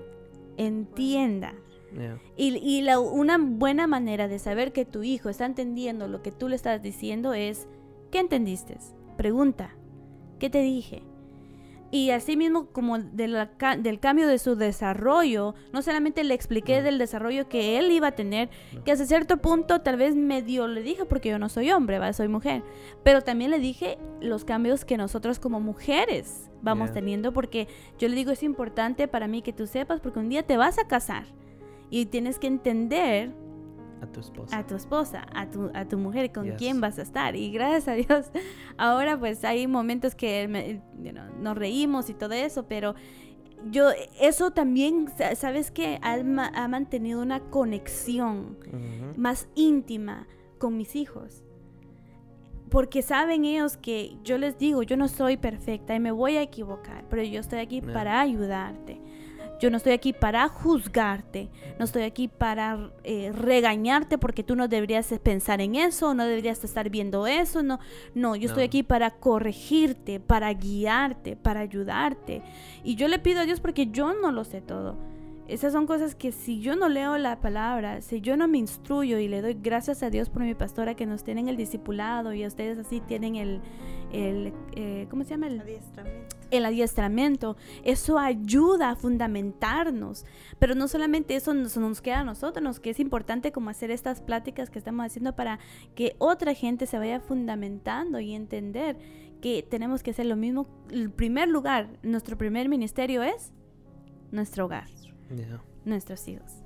entienda. 0.56 1.54
Y, 2.36 2.56
y 2.56 2.82
la, 2.82 2.98
una 3.00 3.38
buena 3.38 3.86
manera 3.86 4.28
de 4.28 4.38
saber 4.38 4.72
que 4.72 4.84
tu 4.84 5.02
hijo 5.02 5.28
está 5.28 5.46
entendiendo 5.46 6.08
lo 6.08 6.22
que 6.22 6.32
tú 6.32 6.48
le 6.48 6.56
estás 6.56 6.82
diciendo 6.82 7.34
es, 7.34 7.68
¿qué 8.10 8.18
entendiste? 8.18 8.78
Pregunta, 9.16 9.76
¿qué 10.38 10.50
te 10.50 10.62
dije? 10.62 11.02
Y 11.92 12.10
así 12.10 12.36
mismo 12.36 12.66
como 12.66 12.98
del 12.98 13.98
cambio 13.98 14.28
de 14.28 14.38
su 14.38 14.54
desarrollo, 14.54 15.54
no 15.72 15.82
solamente 15.82 16.22
le 16.22 16.34
expliqué 16.34 16.82
del 16.82 16.98
desarrollo 16.98 17.48
que 17.48 17.78
él 17.78 17.90
iba 17.90 18.08
a 18.08 18.12
tener, 18.12 18.48
que 18.84 18.92
hasta 18.92 19.06
cierto 19.06 19.38
punto 19.38 19.80
tal 19.80 19.96
vez 19.96 20.14
medio 20.14 20.68
le 20.68 20.82
dije, 20.82 21.04
porque 21.04 21.30
yo 21.30 21.40
no 21.40 21.48
soy 21.48 21.72
hombre, 21.72 21.98
¿va? 21.98 22.12
soy 22.12 22.28
mujer, 22.28 22.62
pero 23.02 23.22
también 23.22 23.50
le 23.50 23.58
dije 23.58 23.98
los 24.20 24.44
cambios 24.44 24.84
que 24.84 24.96
nosotros 24.96 25.40
como 25.40 25.58
mujeres 25.58 26.48
vamos 26.62 26.92
teniendo, 26.92 27.32
porque 27.32 27.66
yo 27.98 28.08
le 28.08 28.14
digo 28.14 28.30
es 28.30 28.44
importante 28.44 29.08
para 29.08 29.26
mí 29.26 29.42
que 29.42 29.52
tú 29.52 29.66
sepas, 29.66 30.00
porque 30.00 30.20
un 30.20 30.28
día 30.28 30.44
te 30.44 30.56
vas 30.56 30.78
a 30.78 30.86
casar 30.86 31.24
y 31.90 32.06
tienes 32.06 32.38
que 32.38 32.46
entender 32.46 33.32
a 34.00 34.06
tu 34.06 34.20
esposa. 34.20 34.58
A 34.58 34.66
tu 34.66 34.74
esposa, 34.74 35.26
a 35.34 35.50
tu, 35.50 35.70
a 35.74 35.86
tu 35.86 35.98
mujer, 35.98 36.32
con 36.32 36.48
quién 36.52 36.80
vas 36.80 36.98
a 36.98 37.02
estar. 37.02 37.36
Y 37.36 37.50
gracias 37.50 37.88
a 37.88 37.92
Dios, 37.92 38.30
ahora 38.78 39.18
pues 39.18 39.44
hay 39.44 39.66
momentos 39.66 40.14
que 40.14 40.80
nos 41.38 41.56
reímos 41.56 42.08
y 42.08 42.14
todo 42.14 42.32
eso, 42.32 42.66
pero 42.66 42.94
yo, 43.70 43.90
eso 44.18 44.52
también, 44.52 45.08
¿sabes 45.34 45.70
que 45.70 45.98
Alma 46.02 46.50
ha 46.54 46.66
mantenido 46.68 47.20
una 47.20 47.40
conexión 47.40 48.56
más 49.16 49.48
íntima 49.54 50.26
con 50.60 50.76
mis 50.76 50.94
hijos. 50.94 51.42
Porque 52.70 53.02
saben 53.02 53.44
ellos 53.44 53.76
que 53.76 54.16
yo 54.22 54.38
les 54.38 54.56
digo, 54.56 54.84
yo 54.84 54.96
no 54.96 55.08
soy 55.08 55.36
perfecta 55.36 55.96
y 55.96 55.98
me 55.98 56.12
voy 56.12 56.36
a 56.36 56.42
equivocar, 56.42 57.04
pero 57.10 57.24
yo 57.24 57.40
estoy 57.40 57.58
aquí 57.58 57.80
para 57.80 58.20
ayudarte. 58.20 59.00
Yo 59.60 59.70
no 59.70 59.76
estoy 59.76 59.92
aquí 59.92 60.14
para 60.14 60.48
juzgarte, 60.48 61.50
no 61.78 61.84
estoy 61.84 62.02
aquí 62.02 62.28
para 62.28 62.90
eh, 63.04 63.30
regañarte 63.30 64.16
porque 64.16 64.42
tú 64.42 64.56
no 64.56 64.68
deberías 64.68 65.12
pensar 65.22 65.60
en 65.60 65.74
eso, 65.74 66.14
no 66.14 66.24
deberías 66.24 66.64
estar 66.64 66.88
viendo 66.88 67.26
eso, 67.26 67.62
no, 67.62 67.78
no, 68.14 68.36
yo 68.36 68.48
estoy 68.48 68.64
aquí 68.64 68.82
para 68.82 69.10
corregirte, 69.10 70.18
para 70.18 70.52
guiarte, 70.54 71.36
para 71.36 71.60
ayudarte. 71.60 72.42
Y 72.84 72.94
yo 72.94 73.06
le 73.06 73.18
pido 73.18 73.40
a 73.40 73.44
Dios 73.44 73.60
porque 73.60 73.88
yo 73.88 74.14
no 74.14 74.32
lo 74.32 74.44
sé 74.44 74.62
todo. 74.62 74.96
Esas 75.46 75.72
son 75.72 75.86
cosas 75.86 76.14
que 76.14 76.30
si 76.30 76.60
yo 76.60 76.76
no 76.76 76.88
leo 76.88 77.18
la 77.18 77.40
palabra, 77.40 78.00
si 78.00 78.20
yo 78.20 78.36
no 78.36 78.46
me 78.46 78.58
instruyo 78.58 79.18
y 79.18 79.26
le 79.26 79.42
doy 79.42 79.58
gracias 79.60 80.02
a 80.04 80.08
Dios 80.08 80.30
por 80.30 80.42
mi 80.42 80.54
pastora 80.54 80.94
que 80.94 81.06
nos 81.06 81.24
tienen 81.24 81.48
el 81.48 81.56
discipulado 81.56 82.32
y 82.32 82.44
a 82.44 82.46
ustedes 82.46 82.78
así 82.78 83.00
tienen 83.00 83.34
el, 83.34 83.60
el 84.12 84.54
eh, 84.76 85.06
¿cómo 85.10 85.24
se 85.24 85.30
llama? 85.30 85.48
El 85.48 85.60
adiestramiento. 85.60 86.39
El 86.50 86.64
adiestramiento. 86.64 87.56
Eso 87.84 88.18
ayuda 88.18 88.90
a 88.90 88.96
fundamentarnos. 88.96 90.24
Pero 90.58 90.74
no 90.74 90.88
solamente 90.88 91.36
eso 91.36 91.54
nos, 91.54 91.76
nos 91.76 92.00
queda 92.00 92.20
a 92.20 92.24
nosotros, 92.24 92.80
que 92.80 92.90
es 92.90 93.00
importante 93.00 93.52
como 93.52 93.70
hacer 93.70 93.90
estas 93.90 94.20
pláticas 94.20 94.70
que 94.70 94.78
estamos 94.78 95.06
haciendo 95.06 95.34
para 95.36 95.58
que 95.94 96.16
otra 96.18 96.54
gente 96.54 96.86
se 96.86 96.98
vaya 96.98 97.20
fundamentando 97.20 98.20
y 98.20 98.34
entender 98.34 98.98
que 99.40 99.62
tenemos 99.62 100.02
que 100.02 100.10
hacer 100.10 100.26
lo 100.26 100.36
mismo. 100.36 100.66
El 100.90 101.10
primer 101.10 101.48
lugar, 101.48 101.88
nuestro 102.02 102.36
primer 102.36 102.68
ministerio 102.68 103.22
es 103.22 103.52
nuestro 104.30 104.66
hogar 104.66 104.88
nuestros 105.84 106.26
hijos. 106.28 106.62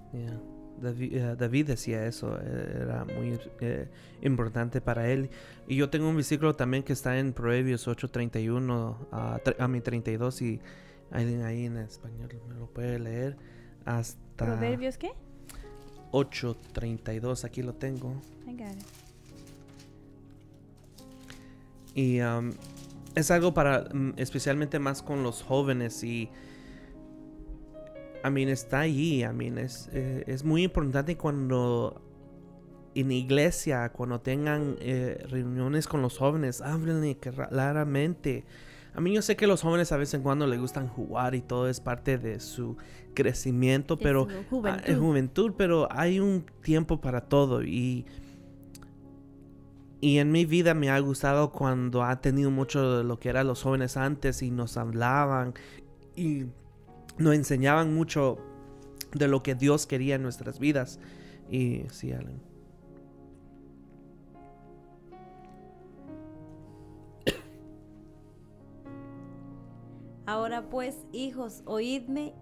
David, 0.80 1.66
decía 1.66 2.06
eso, 2.06 2.38
eh, 2.40 2.80
era 2.82 3.04
muy 3.04 3.38
eh, 3.60 3.88
importante 4.22 4.80
para 4.80 5.08
él. 5.08 5.30
Y 5.66 5.76
yo 5.76 5.90
tengo 5.90 6.08
un 6.08 6.16
versículo 6.16 6.54
también 6.54 6.82
que 6.82 6.92
está 6.92 7.18
en 7.18 7.32
Proverbios 7.32 7.86
8:31 7.86 8.96
a, 9.12 9.40
a 9.58 9.68
mi 9.68 9.80
32 9.80 10.42
y 10.42 10.60
alguien 11.10 11.42
ahí 11.42 11.66
en 11.66 11.78
español 11.78 12.28
me 12.48 12.54
lo 12.54 12.66
puede 12.66 12.98
leer 12.98 13.36
hasta... 13.84 14.18
¿Proverbios 14.36 14.98
qué? 14.98 15.12
8:32, 16.12 17.44
aquí 17.44 17.62
lo 17.62 17.74
tengo. 17.74 18.20
I 18.46 18.52
got 18.52 18.72
it. 18.72 19.04
Y 21.94 22.20
um, 22.20 22.52
es 23.14 23.30
algo 23.30 23.54
para, 23.54 23.88
mm, 23.92 24.14
especialmente 24.16 24.78
más 24.78 25.02
con 25.02 25.22
los 25.22 25.42
jóvenes 25.42 26.02
y, 26.02 26.28
I 28.24 28.30
mean, 28.30 28.48
está 28.48 28.80
allí, 28.80 29.22
I 29.22 29.32
mean, 29.32 29.58
es, 29.58 29.90
eh, 29.92 30.24
es 30.26 30.44
muy 30.44 30.64
importante 30.64 31.16
cuando 31.16 32.00
en 32.94 33.12
iglesia, 33.12 33.90
cuando 33.90 34.20
tengan 34.20 34.76
eh, 34.80 35.24
reuniones 35.28 35.86
con 35.86 36.00
los 36.00 36.16
jóvenes, 36.16 36.62
háblenle 36.62 37.18
claramente. 37.18 38.44
A 38.94 39.00
mí 39.00 39.12
yo 39.12 39.20
sé 39.22 39.36
que 39.36 39.46
los 39.46 39.62
jóvenes 39.62 39.92
a 39.92 39.96
veces 39.96 40.14
en 40.14 40.22
cuando 40.22 40.46
les 40.46 40.60
gustan 40.60 40.88
jugar 40.88 41.34
y 41.34 41.42
todo 41.42 41.68
es 41.68 41.80
parte 41.80 42.16
de 42.16 42.40
su 42.40 42.76
crecimiento, 43.12 43.98
pero 43.98 44.28
ah, 44.30 44.44
juventud. 44.48 44.88
en 44.88 45.00
juventud, 45.00 45.52
pero 45.56 45.88
hay 45.90 46.20
un 46.20 46.46
tiempo 46.62 47.00
para 47.00 47.22
todo 47.22 47.62
y 47.62 48.06
y 50.00 50.18
en 50.18 50.30
mi 50.32 50.44
vida 50.44 50.74
me 50.74 50.90
ha 50.90 50.98
gustado 50.98 51.50
cuando 51.50 52.02
ha 52.04 52.20
tenido 52.20 52.50
mucho 52.50 52.98
de 52.98 53.04
lo 53.04 53.18
que 53.18 53.30
eran 53.30 53.46
los 53.46 53.62
jóvenes 53.62 53.96
antes 53.96 54.42
y 54.42 54.50
nos 54.50 54.76
hablaban 54.76 55.54
y 56.14 56.44
nos 57.18 57.34
enseñaban 57.34 57.94
mucho 57.94 58.38
de 59.14 59.28
lo 59.28 59.42
que 59.42 59.54
Dios 59.54 59.86
quería 59.86 60.16
en 60.16 60.22
nuestras 60.22 60.58
vidas. 60.58 60.98
Y 61.50 61.84
sí, 61.90 62.12
Alan. 62.12 62.40
Ahora 70.26 70.70
pues, 70.70 70.96
hijos, 71.12 71.62
oídme 71.66 72.34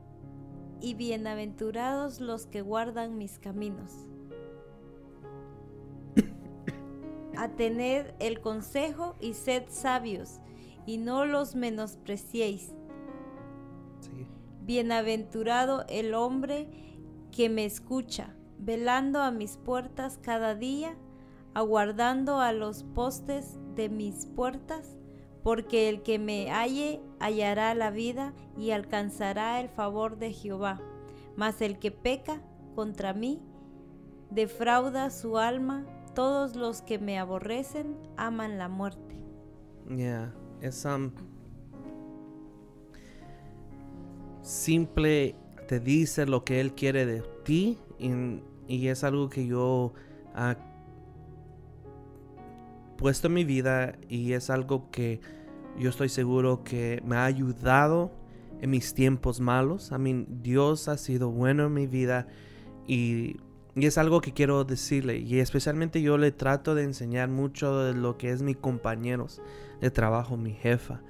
y 0.80 0.94
bienaventurados 0.94 2.20
los 2.20 2.46
que 2.46 2.62
guardan 2.62 3.18
mis 3.18 3.38
caminos. 3.40 3.92
Atened 7.36 8.14
el 8.20 8.40
consejo 8.40 9.16
y 9.20 9.34
sed 9.34 9.64
sabios, 9.68 10.40
y 10.86 10.98
no 10.98 11.26
los 11.26 11.56
menospreciéis. 11.56 12.72
Bienaventurado 14.64 15.84
el 15.88 16.14
hombre 16.14 16.68
que 17.32 17.48
me 17.48 17.64
escucha, 17.64 18.36
velando 18.58 19.20
a 19.20 19.30
mis 19.30 19.56
puertas 19.56 20.18
cada 20.22 20.54
día, 20.54 20.96
aguardando 21.54 22.40
a 22.40 22.52
los 22.52 22.84
postes 22.84 23.58
de 23.74 23.88
mis 23.88 24.26
puertas, 24.26 24.98
porque 25.42 25.88
el 25.88 26.02
que 26.02 26.18
me 26.18 26.50
halle 26.50 27.00
hallará 27.18 27.74
la 27.74 27.90
vida 27.90 28.32
y 28.56 28.70
alcanzará 28.70 29.60
el 29.60 29.68
favor 29.68 30.16
de 30.18 30.32
Jehová. 30.32 30.80
Mas 31.36 31.60
el 31.60 31.78
que 31.78 31.90
peca 31.90 32.40
contra 32.76 33.12
mí, 33.14 33.42
defrauda 34.30 35.10
su 35.10 35.38
alma, 35.38 35.84
todos 36.14 36.54
los 36.54 36.82
que 36.82 36.98
me 36.98 37.18
aborrecen 37.18 37.96
aman 38.16 38.58
la 38.58 38.68
muerte. 38.68 39.16
Yeah, 39.88 40.32
es 40.60 40.84
um, 40.84 41.10
simple, 44.42 45.34
te 45.68 45.80
dice 45.80 46.26
lo 46.26 46.44
que 46.44 46.60
él 46.60 46.74
quiere 46.74 47.06
de 47.06 47.22
ti 47.44 47.78
y, 47.98 48.88
es 48.88 49.04
algo 49.04 49.28
que 49.28 49.46
yo 49.46 49.92
he 50.36 50.56
puesto 52.96 53.28
en 53.28 53.34
mi 53.34 53.44
vida 53.44 53.94
y 54.08 54.32
es 54.32 54.50
algo 54.50 54.90
que 54.90 55.20
yo 55.78 55.90
estoy 55.90 56.08
seguro 56.08 56.64
que 56.64 57.02
me 57.04 57.16
ha 57.16 57.24
ayudado 57.24 58.12
en 58.60 58.70
mis 58.70 58.94
tiempos 58.94 59.40
malos. 59.40 59.90
I 59.90 59.98
mean, 59.98 60.26
Dios 60.42 60.88
ha 60.88 60.96
sido 60.96 61.30
bueno 61.30 61.66
en 61.66 61.74
mi 61.74 61.86
vida 61.86 62.26
y 62.86 63.36
y 63.74 63.86
es 63.86 63.96
algo 63.96 64.20
que 64.20 64.32
quiero 64.32 64.64
decirle. 64.64 65.18
Y 65.18 65.38
especialmente 65.38 66.02
yo 66.02 66.18
le 66.18 66.30
trato 66.30 66.74
de 66.74 66.84
enseñar 66.84 67.28
mucho 67.28 67.78
de 67.80 67.94
lo 67.94 68.18
que 68.18 68.30
es 68.30 68.42
mis 68.42 68.56
compañeros 68.56 69.40
de 69.80 69.90
trabajo, 69.90 70.36
mi 70.36 70.52
jefa. 70.52 71.00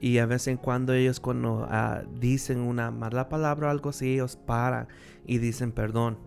Y 0.00 0.18
a 0.18 0.26
vez 0.26 0.46
en 0.46 0.56
cuando 0.56 0.92
ellos 0.92 1.20
cuando 1.20 1.66
ah, 1.68 2.02
dicen 2.20 2.60
una 2.60 2.90
mala 2.90 3.28
palabra 3.28 3.68
o 3.68 3.70
algo 3.70 3.90
así, 3.90 4.14
ellos 4.14 4.36
paran 4.36 4.88
y 5.26 5.38
dicen 5.38 5.72
perdón 5.72 6.18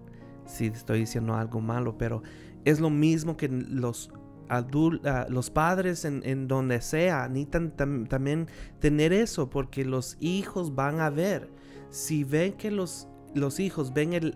si 0.46 0.68
estoy 0.68 1.00
diciendo 1.00 1.36
algo 1.36 1.62
malo. 1.62 1.98
Pero 1.98 2.22
es 2.66 2.80
lo 2.80 2.90
mismo 2.90 3.38
que 3.38 3.48
los 3.48 4.12
adul- 4.50 5.02
ah, 5.06 5.26
los 5.30 5.50
padres 5.50 6.04
en, 6.04 6.22
en 6.26 6.48
donde 6.48 6.82
sea 6.82 7.28
necesitan 7.30 7.76
tam- 7.78 8.08
también 8.08 8.48
tener 8.80 9.14
eso 9.14 9.50
porque 9.50 9.86
los 9.86 10.18
hijos 10.20 10.76
van 10.76 11.00
a 11.00 11.10
ver. 11.10 11.50
Si 11.90 12.24
ven 12.24 12.54
que 12.54 12.72
los, 12.72 13.08
los 13.34 13.60
hijos 13.60 13.94
ven 13.94 14.14
el, 14.14 14.36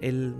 el 0.00 0.34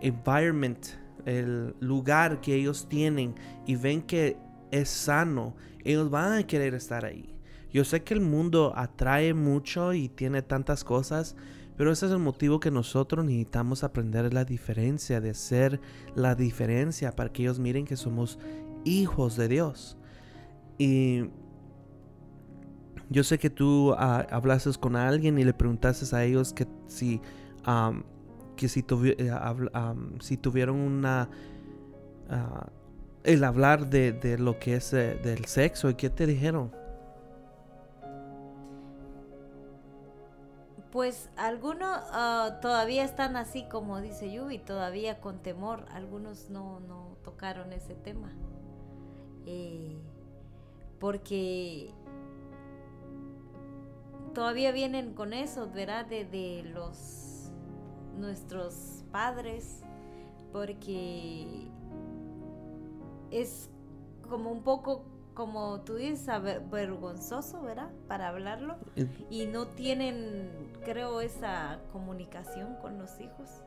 environment, 0.00 0.86
el 1.24 1.74
lugar 1.80 2.40
que 2.40 2.54
ellos 2.54 2.88
tienen 2.88 3.34
y 3.66 3.76
ven 3.76 4.02
que 4.02 4.36
es 4.70 4.88
sano, 4.88 5.54
ellos 5.84 6.10
van 6.10 6.32
a 6.32 6.46
querer 6.46 6.74
estar 6.74 7.04
ahí. 7.04 7.31
Yo 7.72 7.84
sé 7.84 8.02
que 8.02 8.14
el 8.14 8.20
mundo 8.20 8.72
atrae 8.76 9.32
mucho 9.34 9.94
y 9.94 10.08
tiene 10.08 10.42
tantas 10.42 10.84
cosas, 10.84 11.36
pero 11.76 11.90
ese 11.90 12.06
es 12.06 12.12
el 12.12 12.18
motivo 12.18 12.60
que 12.60 12.70
nosotros 12.70 13.24
necesitamos 13.24 13.82
aprender 13.82 14.32
la 14.34 14.44
diferencia, 14.44 15.20
de 15.20 15.32
ser 15.34 15.80
la 16.14 16.34
diferencia 16.34 17.12
para 17.12 17.32
que 17.32 17.42
ellos 17.42 17.58
miren 17.58 17.86
que 17.86 17.96
somos 17.96 18.38
hijos 18.84 19.36
de 19.36 19.48
Dios. 19.48 19.96
Y 20.76 21.30
yo 23.08 23.24
sé 23.24 23.38
que 23.38 23.48
tú 23.48 23.94
ah, 23.96 24.26
hablaste 24.30 24.70
con 24.78 24.96
alguien 24.96 25.38
y 25.38 25.44
le 25.44 25.54
preguntaste 25.54 26.14
a 26.14 26.24
ellos 26.24 26.52
que 26.52 26.66
si, 26.86 27.20
am, 27.64 28.04
que 28.54 28.68
si, 28.68 28.84
eh, 29.18 29.32
si 30.20 30.36
tuvieron 30.36 30.76
una... 30.76 31.30
ah, 32.28 32.66
el 33.24 33.44
hablar 33.44 33.88
de, 33.88 34.12
de 34.12 34.36
lo 34.36 34.58
que 34.58 34.74
es 34.74 34.92
eh, 34.92 35.18
del 35.22 35.44
sexo 35.44 35.88
y 35.88 35.94
qué 35.94 36.10
te 36.10 36.26
dijeron. 36.26 36.72
Pues 40.92 41.30
algunos 41.36 41.88
ah, 42.12 42.58
todavía 42.60 43.02
están 43.02 43.36
así 43.36 43.64
como 43.64 44.00
dice 44.00 44.30
Yubi, 44.30 44.58
todavía 44.58 45.20
con 45.20 45.42
temor. 45.42 45.86
Algunos 45.90 46.50
no, 46.50 46.80
no 46.80 47.16
tocaron 47.24 47.72
ese 47.72 47.94
tema. 47.94 48.30
Eh, 49.46 49.96
porque 51.00 51.92
todavía 54.34 54.70
vienen 54.70 55.14
con 55.14 55.32
eso, 55.32 55.70
¿verdad? 55.70 56.06
De, 56.06 56.26
de 56.26 56.62
los 56.74 57.50
nuestros 58.18 59.02
padres. 59.10 59.80
Porque 60.52 61.68
es 63.30 63.70
como 64.28 64.50
un 64.50 64.62
poco, 64.62 65.04
como 65.34 65.80
tú 65.80 65.94
dices, 65.94 66.28
vergonzoso, 66.70 67.62
¿verdad? 67.62 67.90
Para 68.06 68.28
hablarlo 68.28 68.76
y 69.30 69.46
no 69.46 69.68
tienen, 69.68 70.50
creo, 70.82 71.20
esa 71.20 71.78
comunicación 71.92 72.76
con 72.76 72.98
los 72.98 73.20
hijos, 73.20 73.62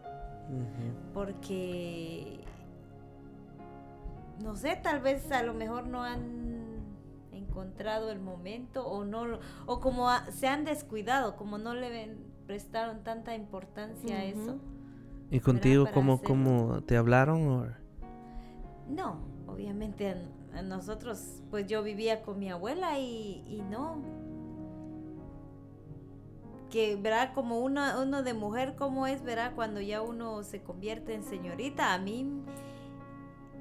porque, 1.14 2.40
no 4.44 4.56
sé, 4.56 4.76
tal 4.82 5.00
vez 5.00 5.32
a 5.32 5.44
lo 5.44 5.54
mejor 5.54 5.88
no 5.88 6.04
han 6.04 6.76
encontrado 7.32 8.12
el 8.12 8.20
momento 8.20 8.86
o 8.88 9.06
no, 9.06 9.26
lo- 9.26 9.40
o 9.66 9.80
como 9.80 10.10
a- 10.10 10.26
se 10.32 10.48
han 10.48 10.66
descuidado, 10.66 11.36
como 11.36 11.58
no 11.58 11.74
le 11.74 11.90
ven- 11.90 12.26
prestaron 12.48 13.04
tanta 13.04 13.34
importancia 13.36 14.18
a 14.18 14.24
eso. 14.26 14.58
¿Y 15.32 15.40
contigo 15.40 15.86
cómo, 15.94 16.18
cómo 16.28 16.82
te 16.84 16.98
hablaron? 16.98 17.48
o- 17.48 17.68
No, 18.88 19.18
obviamente 19.48 20.10
a, 20.54 20.60
a 20.60 20.62
nosotros, 20.62 21.42
pues 21.50 21.66
yo 21.66 21.82
vivía 21.82 22.22
con 22.22 22.38
mi 22.38 22.50
abuela 22.52 23.00
y, 23.00 23.44
y 23.48 23.62
no. 23.70 23.98
Verá 27.00 27.34
como 27.34 27.60
una, 27.60 28.02
uno 28.02 28.24
de 28.24 28.34
mujer, 28.34 28.76
cómo 28.76 29.08
es, 29.08 29.24
verá 29.24 29.52
cuando 29.52 29.82
ya 29.82 30.02
uno 30.02 30.44
se 30.44 30.62
convierte 30.62 31.14
en 31.14 31.24
señorita. 31.24 31.94
A 31.94 32.00
mí, 32.00 32.44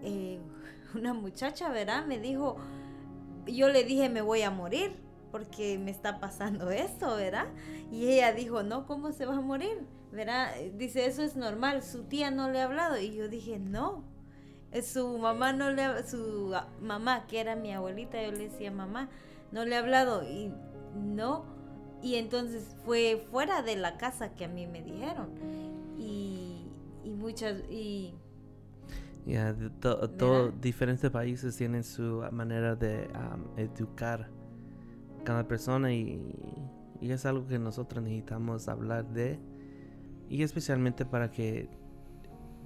eh, 0.03 0.41
una 0.95 1.15
muchacha, 1.15 1.69
verá, 1.69 2.03
me 2.03 2.19
dijo, 2.19 2.57
yo 3.47 3.69
le 3.69 3.85
dije 3.85 4.09
me 4.09 4.23
voy 4.23 4.43
a 4.43 4.51
morir 4.51 4.97
porque 5.31 5.79
me 5.79 5.91
está 5.91 6.21
pasando 6.21 6.71
esto, 6.71 7.17
¿verdad? 7.17 7.47
Y 7.91 8.07
ella 8.09 8.33
dijo, 8.33 8.63
no, 8.63 8.87
¿cómo 8.87 9.13
se 9.13 9.27
va 9.27 9.37
a 9.37 9.41
morir? 9.41 9.87
¿Verdad? 10.13 10.55
Dice, 10.75 11.07
eso 11.07 11.23
es 11.23 11.35
normal, 11.35 11.83
su 11.83 12.05
tía 12.05 12.31
no 12.31 12.51
le 12.51 12.61
ha 12.61 12.65
hablado. 12.65 12.99
Y 12.99 13.15
yo 13.15 13.29
dije, 13.29 13.59
no, 13.59 14.05
su 14.83 15.19
mamá 15.19 15.53
no 15.53 15.71
le 15.71 16.03
su 16.07 16.53
ah, 16.55 16.69
mamá 16.81 17.27
que 17.27 17.41
era 17.41 17.55
mi 17.55 17.73
abuelita 17.73 18.21
yo 18.23 18.33
le 18.33 18.49
decía 18.49 18.71
mamá 18.71 19.09
no 19.53 19.65
le 19.65 19.77
ha 19.77 19.79
hablado 19.79 20.25
y 20.25 20.53
no 20.97 21.54
y 22.05 22.17
entonces 22.17 22.77
fue 22.85 23.27
fuera 23.31 23.63
de 23.63 23.77
la 23.77 23.97
casa 23.99 24.35
que 24.35 24.45
a 24.45 24.49
mí 24.49 24.67
me 24.67 24.83
dijeron 24.83 25.31
y, 25.99 26.67
y 27.05 27.11
muchas 27.11 27.63
y 27.71 28.15
Ya, 29.27 29.53
de 29.55 29.71
to- 29.71 30.11
todo, 30.11 30.47
¿Verdad? 30.47 30.61
diferentes 30.61 31.11
países 31.11 31.57
tienen 31.57 31.83
su 31.85 32.23
manera 32.31 32.77
de 32.77 33.09
am, 33.15 33.47
educar 33.57 34.29
cada 35.25 35.49
persona 35.49 35.93
y, 35.95 36.21
y 37.01 37.11
es 37.11 37.25
algo 37.27 37.47
que 37.47 37.59
nosotros 37.59 38.05
necesitamos 38.05 38.69
hablar 38.69 39.07
de 39.09 39.39
y 40.29 40.43
especialmente 40.43 41.07
para 41.07 41.31
que 41.31 41.69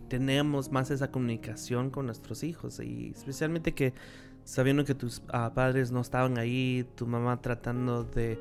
tenemos 0.08 0.70
más 0.72 0.90
esa 0.90 1.10
comunicación 1.10 1.90
con 1.90 2.06
nuestros 2.06 2.42
hijos 2.42 2.80
y 2.80 3.10
especialmente 3.14 3.74
que 3.74 3.94
sabiendo 4.44 4.84
que 4.84 4.94
tus 4.94 5.22
ah, 5.28 5.52
padres 5.54 5.92
no 5.92 6.00
estaban 6.00 6.38
ahí, 6.38 6.86
tu 6.96 7.06
mamá 7.06 7.40
tratando 7.42 8.04
de 8.04 8.40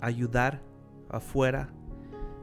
ayudar 0.00 0.62
afuera 1.08 1.72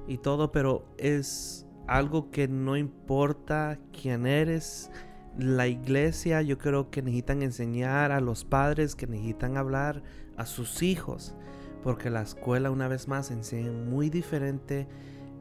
y 0.07 0.17
todo, 0.17 0.51
pero 0.51 0.85
es 0.97 1.65
algo 1.87 2.31
que 2.31 2.47
no 2.47 2.77
importa 2.77 3.79
quién 3.91 4.25
eres. 4.25 4.91
La 5.37 5.67
iglesia 5.67 6.41
yo 6.41 6.57
creo 6.57 6.89
que 6.89 7.01
necesitan 7.01 7.41
enseñar 7.41 8.11
a 8.11 8.19
los 8.19 8.45
padres 8.45 8.95
que 8.95 9.07
necesitan 9.07 9.57
hablar 9.57 10.03
a 10.37 10.45
sus 10.45 10.83
hijos, 10.83 11.35
porque 11.83 12.09
la 12.09 12.21
escuela 12.21 12.71
una 12.71 12.87
vez 12.87 13.07
más 13.07 13.31
enseña 13.31 13.71
muy 13.71 14.09
diferente. 14.09 14.87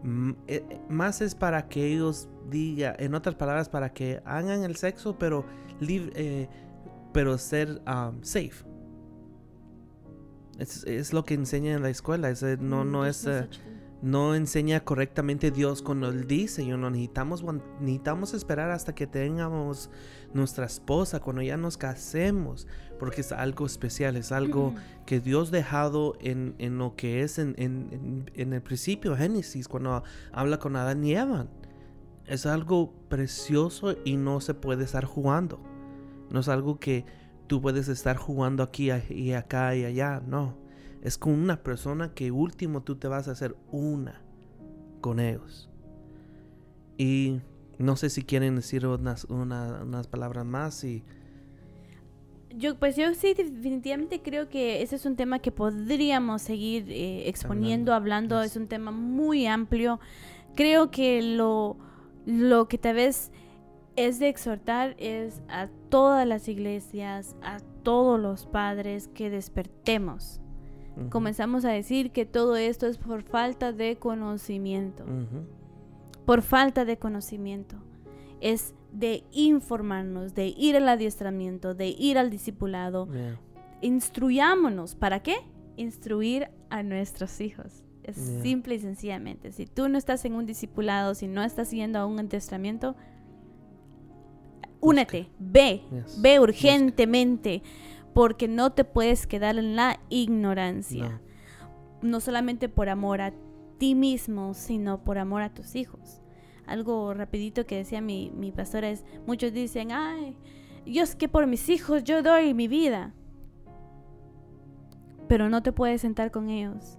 Eh, 0.04 0.64
eh, 0.68 0.80
más 0.88 1.20
es 1.20 1.34
para 1.34 1.68
que 1.68 1.86
ellos 1.86 2.28
digan, 2.50 2.96
en 2.98 3.14
otras 3.14 3.36
palabras, 3.36 3.68
para 3.68 3.92
que 3.92 4.20
hagan 4.24 4.64
el 4.64 4.76
sexo, 4.76 5.16
pero, 5.18 5.44
eh, 5.80 6.48
pero 7.12 7.38
ser 7.38 7.82
safe. 8.22 8.71
Es, 10.62 11.12
lo 11.12 11.24
que 11.24 11.34
enseña 11.34 11.74
en 11.74 11.82
la 11.82 11.90
escuela. 11.90 12.30
Es, 12.30 12.42
no, 12.42 12.84
mm, 12.84 12.90
no 12.90 13.06
es 13.06 13.26
no 14.02 14.34
enseña 14.34 14.80
correctamente 14.80 15.52
Dios 15.52 15.80
cuando 15.80 16.08
Él 16.08 16.26
dice, 16.26 16.66
yo 16.66 16.76
no 16.76 16.90
necesitamos, 16.90 17.44
necesitamos 17.80 18.34
esperar 18.34 18.72
hasta 18.72 18.96
que 18.96 19.06
tengamos 19.06 19.90
nuestra 20.34 20.66
esposa, 20.66 21.20
cuando 21.20 21.40
ya 21.40 21.56
nos 21.56 21.78
casemos, 21.78 22.66
porque 22.98 23.20
es 23.20 23.30
algo 23.30 23.64
especial, 23.64 24.16
es 24.16 24.32
algo 24.32 24.74
que 25.06 25.20
Dios 25.20 25.52
dejado 25.52 26.16
en, 26.20 26.56
en, 26.58 26.78
lo 26.78 26.96
que 26.96 27.22
es 27.22 27.38
en, 27.38 27.54
en, 27.58 28.28
en, 28.34 28.52
el 28.52 28.60
principio, 28.60 29.16
Génesis, 29.16 29.68
cuando 29.68 30.02
habla 30.32 30.58
con 30.58 30.74
Adán 30.74 31.04
y 31.04 31.14
Eva. 31.14 31.46
Es 32.26 32.44
algo 32.46 32.92
precioso 33.08 33.96
y 34.04 34.16
no 34.16 34.40
se 34.40 34.54
puede 34.54 34.84
estar 34.84 35.04
jugando. 35.04 35.60
No 36.30 36.40
es 36.40 36.48
algo 36.48 36.78
que 36.80 37.04
tú 37.52 37.60
puedes 37.60 37.88
estar 37.88 38.16
jugando 38.16 38.62
aquí 38.62 38.90
y 39.10 39.32
acá 39.34 39.76
y 39.76 39.84
allá, 39.84 40.22
no 40.26 40.56
es 41.02 41.18
con 41.18 41.34
una 41.34 41.62
persona 41.62 42.14
que 42.14 42.30
último 42.30 42.82
tú 42.82 42.96
te 42.96 43.08
vas 43.08 43.28
a 43.28 43.32
hacer 43.32 43.54
una 43.70 44.22
con 45.02 45.20
ellos. 45.20 45.68
Y 46.96 47.42
no 47.76 47.96
sé 47.96 48.08
si 48.08 48.22
quieren 48.22 48.56
decir 48.56 48.86
unas, 48.86 49.24
unas 49.24 50.06
palabras 50.06 50.46
más 50.46 50.82
y... 50.82 51.04
Yo, 52.56 52.78
pues 52.78 52.96
yo 52.96 53.12
sí 53.12 53.34
definitivamente 53.34 54.22
creo 54.22 54.48
que 54.48 54.80
ese 54.80 54.96
es 54.96 55.04
un 55.04 55.16
tema 55.16 55.40
que 55.40 55.52
podríamos 55.52 56.40
seguir 56.40 56.86
eh, 56.88 57.28
exponiendo, 57.28 57.92
hablando, 57.92 58.40
es 58.40 58.56
un 58.56 58.66
tema 58.66 58.92
muy 58.92 59.46
amplio. 59.46 60.00
Creo 60.54 60.90
que 60.90 61.20
lo, 61.20 61.76
lo 62.24 62.66
que 62.66 62.78
tal 62.78 62.96
vez 62.96 63.30
es 63.96 64.18
de 64.18 64.28
exhortar 64.28 64.94
es 64.98 65.42
a 65.48 65.68
todas 65.88 66.26
las 66.26 66.48
iglesias, 66.48 67.36
a 67.42 67.58
todos 67.82 68.18
los 68.18 68.46
padres 68.46 69.08
que 69.08 69.30
despertemos 69.30 70.42
comenzamos 71.10 71.64
a 71.64 71.70
decir 71.70 72.10
que 72.10 72.26
todo 72.26 72.56
esto 72.56 72.86
es 72.86 72.98
por 72.98 73.22
falta 73.22 73.72
de 73.72 73.96
conocimiento. 73.96 75.04
Por 76.26 76.42
falta 76.42 76.84
de 76.84 76.98
conocimiento. 76.98 77.76
Es 78.40 78.74
de 78.92 79.24
informarnos, 79.32 80.34
de 80.34 80.48
ir 80.56 80.76
al 80.76 80.88
adiestramiento, 80.88 81.74
de 81.74 81.88
ir 81.88 82.18
al 82.18 82.30
discipulado. 82.30 83.08
Instruyámonos. 83.80 84.94
¿Para 84.94 85.22
qué? 85.22 85.36
Instruir 85.76 86.50
a 86.70 86.82
nuestros 86.82 87.40
hijos. 87.40 87.84
Es 88.02 88.16
simple 88.42 88.74
y 88.74 88.80
sencillamente. 88.80 89.52
Si 89.52 89.66
tú 89.66 89.88
no 89.88 89.96
estás 89.96 90.24
en 90.24 90.34
un 90.34 90.44
discipulado, 90.44 91.14
si 91.14 91.28
no 91.28 91.42
estás 91.42 91.70
yendo 91.70 92.00
a 92.00 92.06
un 92.06 92.18
adiestramiento, 92.18 92.96
únete, 94.82 95.30
ve, 95.38 95.80
ve 96.18 96.40
urgentemente 96.40 97.62
porque 98.12 98.48
no 98.48 98.72
te 98.72 98.84
puedes 98.84 99.26
quedar 99.26 99.56
en 99.56 99.76
la 99.76 99.98
ignorancia. 100.10 101.22
No. 102.02 102.20
solamente 102.20 102.68
por 102.68 102.88
amor 102.90 103.22
a 103.22 103.32
ti 103.78 103.94
mismo, 103.94 104.52
sino 104.54 105.02
por 105.04 105.18
amor 105.18 105.40
a 105.42 105.54
tus 105.54 105.76
hijos. 105.76 106.20
Algo 106.66 107.14
rapidito 107.14 107.64
que 107.64 107.76
decía 107.76 108.00
mi, 108.00 108.30
mi 108.30 108.52
pastora 108.52 108.90
es, 108.90 109.04
muchos 109.26 109.52
dicen, 109.52 109.92
ay, 109.92 110.36
yo 110.84 111.02
es 111.02 111.14
que 111.14 111.28
por 111.28 111.46
mis 111.46 111.68
hijos 111.68 112.02
yo 112.04 112.22
doy 112.22 112.52
mi 112.52 112.68
vida. 112.68 113.14
Pero 115.28 115.48
no 115.48 115.62
te 115.62 115.72
puedes 115.72 116.00
sentar 116.00 116.30
con 116.30 116.50
ellos 116.50 116.98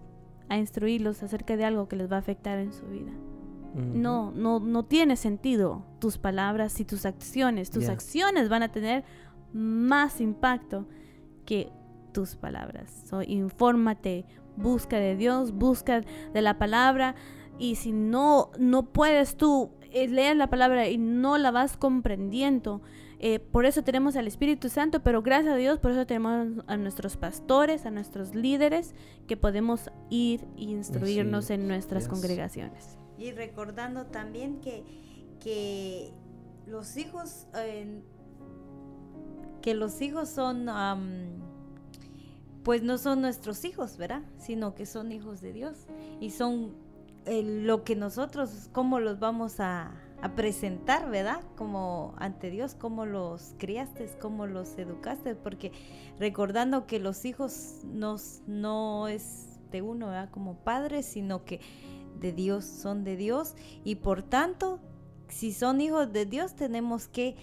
a 0.50 0.58
instruirlos 0.58 1.22
acerca 1.22 1.58
de 1.58 1.66
algo 1.66 1.88
que 1.88 1.98
les 1.98 2.12
va 2.12 2.16
a 2.16 2.20
afectar 2.20 2.60
en 2.60 2.72
su 2.72 2.86
vida. 2.88 3.12
No, 3.74 4.32
no, 4.32 4.60
no 4.60 4.86
tiene 4.86 5.16
sentido 5.16 5.84
tus 6.00 6.18
palabras 6.18 6.80
y 6.80 6.86
tus 6.86 7.06
acciones. 7.06 7.72
Tus 7.72 7.90
acciones 7.90 8.50
van 8.50 8.64
a 8.64 8.72
tener 8.72 9.04
más 9.52 10.22
impacto 10.22 10.88
que 11.46 11.72
tus 12.12 12.36
palabras. 12.36 13.04
So, 13.10 13.22
infórmate, 13.24 14.26
busca 14.56 14.98
de 14.98 15.16
Dios, 15.16 15.52
busca 15.54 16.02
de 16.02 16.42
la 16.42 16.58
palabra 16.58 17.16
y 17.58 17.76
si 17.76 17.92
no, 17.92 18.52
no 18.58 18.92
puedes 18.92 19.38
tú 19.38 19.72
eh, 19.92 20.08
leer 20.08 20.36
la 20.36 20.50
palabra 20.50 20.88
y 20.90 20.98
no 20.98 21.38
la 21.38 21.52
vas 21.52 21.78
comprendiendo, 21.78 22.82
eh, 23.20 23.40
por 23.40 23.66
eso 23.66 23.84
tenemos 23.84 24.18
al 24.18 24.28
Espíritu 24.28 24.68
Santo, 24.68 25.02
pero 25.02 25.22
gracias 25.22 25.54
a 25.54 25.58
Dios, 25.58 25.80
por 25.80 25.92
eso 25.92 26.06
tenemos 26.06 26.64
a 26.68 26.76
nuestros 26.76 27.16
pastores, 27.16 27.86
a 27.86 27.90
nuestros 27.90 28.36
líderes, 28.36 28.96
que 29.28 29.38
podemos 29.38 29.92
ir 30.10 30.46
e 30.58 30.64
instruirnos 30.64 31.50
en 31.50 31.68
nuestras 31.68 32.10
congregaciones. 32.10 32.98
Y 33.18 33.32
recordando 33.32 34.08
también 34.08 34.60
que, 34.62 34.84
que 35.40 36.12
los 36.66 36.98
hijos 36.98 37.48
que 39.64 39.74
los 39.74 40.02
hijos 40.02 40.28
son, 40.30 40.68
pues 42.64 42.84
no 42.84 42.98
son 42.98 43.22
nuestros 43.22 43.64
hijos, 43.64 43.98
¿verdad? 43.98 44.22
Sino 44.38 44.76
que 44.76 44.86
son 44.86 45.12
hijos 45.14 45.40
de 45.40 45.54
Dios 45.54 45.88
y 46.20 46.32
son 46.32 46.76
lo 47.26 47.86
que 47.86 47.96
nosotros, 47.96 48.70
cómo 48.74 49.00
los 49.00 49.20
vamos 49.20 49.60
a, 49.60 50.00
presentar, 50.38 51.10
¿verdad? 51.10 51.42
Como 51.58 52.14
ante 52.18 52.50
Dios, 52.50 52.76
cómo 52.76 53.06
los 53.06 53.56
criaste, 53.58 54.08
cómo 54.22 54.48
los 54.48 54.78
educaste, 54.78 55.36
porque 55.36 55.74
recordando 56.18 56.88
que 56.88 57.00
los 57.00 57.26
hijos 57.26 57.82
nos, 57.84 58.42
no 58.48 59.10
es 59.10 59.60
de 59.70 59.82
uno, 59.82 60.08
¿verdad? 60.08 60.30
Como 60.30 60.56
padres, 60.56 61.06
sino 61.06 61.44
que 61.44 61.60
de 62.24 62.32
Dios, 62.32 62.64
son 62.64 63.04
de 63.04 63.18
Dios 63.18 63.54
y 63.84 63.96
por 63.96 64.24
tanto, 64.24 64.80
si 65.28 65.52
son 65.52 65.82
hijos 65.82 66.14
de 66.14 66.26
Dios, 66.26 66.56
tenemos 66.56 67.08
que 67.08 67.36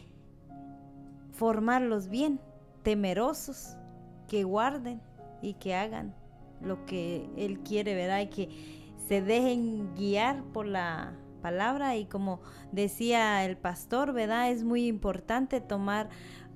formarlos 1.33 2.09
bien, 2.09 2.41
temerosos, 2.83 3.77
que 4.27 4.43
guarden 4.43 5.03
y 5.43 5.55
que 5.55 5.75
hagan 5.75 6.15
lo 6.63 6.87
que 6.87 7.29
Él 7.37 7.61
quiere, 7.61 7.95
¿verdad? 7.95 8.23
Y 8.23 8.29
que 8.29 8.49
se 9.07 9.21
dejen 9.21 9.95
guiar 9.97 10.43
por 10.45 10.67
la 10.67 11.15
palabra 11.43 11.97
y 11.97 12.07
como 12.07 12.41
decía 12.73 13.45
el 13.45 13.59
pastor, 13.59 14.15
¿verdad? 14.15 14.51
Es 14.51 14.65
muy 14.65 14.87
importante 14.87 15.61
tomar 15.61 16.09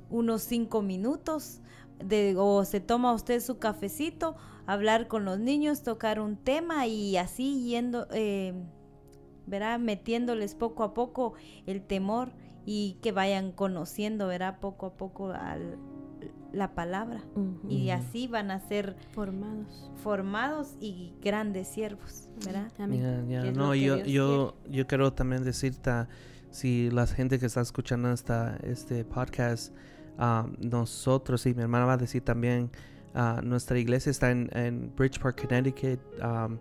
unos 0.09 0.43
cinco 0.43 0.81
minutos 0.81 1.61
de, 2.03 2.37
o 2.39 2.65
se 2.65 2.81
toma 2.81 3.13
usted 3.13 3.41
su 3.41 3.59
cafecito, 3.59 4.37
hablar 4.67 5.09
con 5.09 5.25
los 5.25 5.39
niños, 5.39 5.83
tocar 5.83 6.21
un 6.21 6.37
tema 6.37 6.87
y 6.87 7.17
así 7.17 7.65
yendo, 7.65 8.07
eh, 8.13 8.55
¿verdad? 9.47 9.79
Metiéndoles 9.79 10.55
poco 10.55 10.83
a 10.85 10.95
poco 10.95 11.35
el 11.67 11.83
temor 11.83 12.33
y 12.67 12.99
que 13.03 13.13
vayan 13.13 13.53
conociendo, 13.53 14.27
¿verdad? 14.27 14.59
Poco 14.61 14.87
a 14.87 14.97
poco 14.97 15.31
al, 15.33 15.79
la 16.53 16.75
palabra. 16.75 17.23
Y 17.69 17.91
así 17.91 18.27
van 18.27 18.51
a 18.51 18.61
ser 18.61 18.97
formados. 19.13 19.91
Formados 20.03 20.77
y 20.81 21.13
grandes 21.21 21.69
siervos, 21.69 22.29
¿verdad? 22.45 22.71
No, 23.55 23.75
yo, 23.75 23.99
yo, 24.05 24.57
yo 24.69 24.87
quiero 24.87 25.13
también 25.13 25.45
decirte, 25.45 26.07
si 26.51 26.91
la 26.91 27.07
gente 27.07 27.39
que 27.39 27.47
está 27.47 27.61
escuchando 27.61 28.13
esta, 28.13 28.57
este 28.63 29.05
podcast, 29.05 29.75
ah, 30.19 30.47
nosotros, 30.59 31.45
y 31.47 31.55
mi 31.55 31.63
hermana 31.63 31.85
va 31.85 31.95
a 31.95 31.99
decir 31.99 32.23
también, 32.23 32.71
uh, 33.15 33.41
nuestra 33.43 33.79
iglesia 33.79 34.11
está 34.11 34.31
en, 34.31 34.49
en 34.53 34.93
Bridgeport, 34.95 35.41
Connecticut, 35.41 36.01
um, 36.23 36.59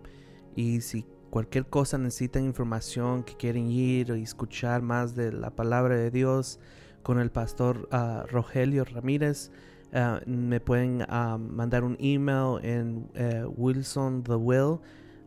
y 0.56 0.80
si 0.80 1.04
cualquier 1.30 1.66
cosa 1.66 1.98
necesitan 1.98 2.44
información, 2.44 3.24
que 3.24 3.36
quieren 3.36 3.70
ir 3.70 4.10
y 4.10 4.22
escuchar 4.22 4.82
más 4.82 5.14
de 5.14 5.32
la 5.32 5.50
palabra 5.50 5.96
de 5.96 6.10
Dios 6.10 6.60
con 7.02 7.18
el 7.18 7.30
pastor 7.30 7.88
uh, 7.92 8.26
Rogelio 8.28 8.84
Ramírez, 8.84 9.50
uh, 9.92 10.28
me 10.30 10.60
pueden 10.60 11.04
mandar 11.08 11.84
un 11.84 11.96
email 11.98 12.64
en 12.64 13.08
uh, 13.16 13.48
wilsonthewill 13.56 14.78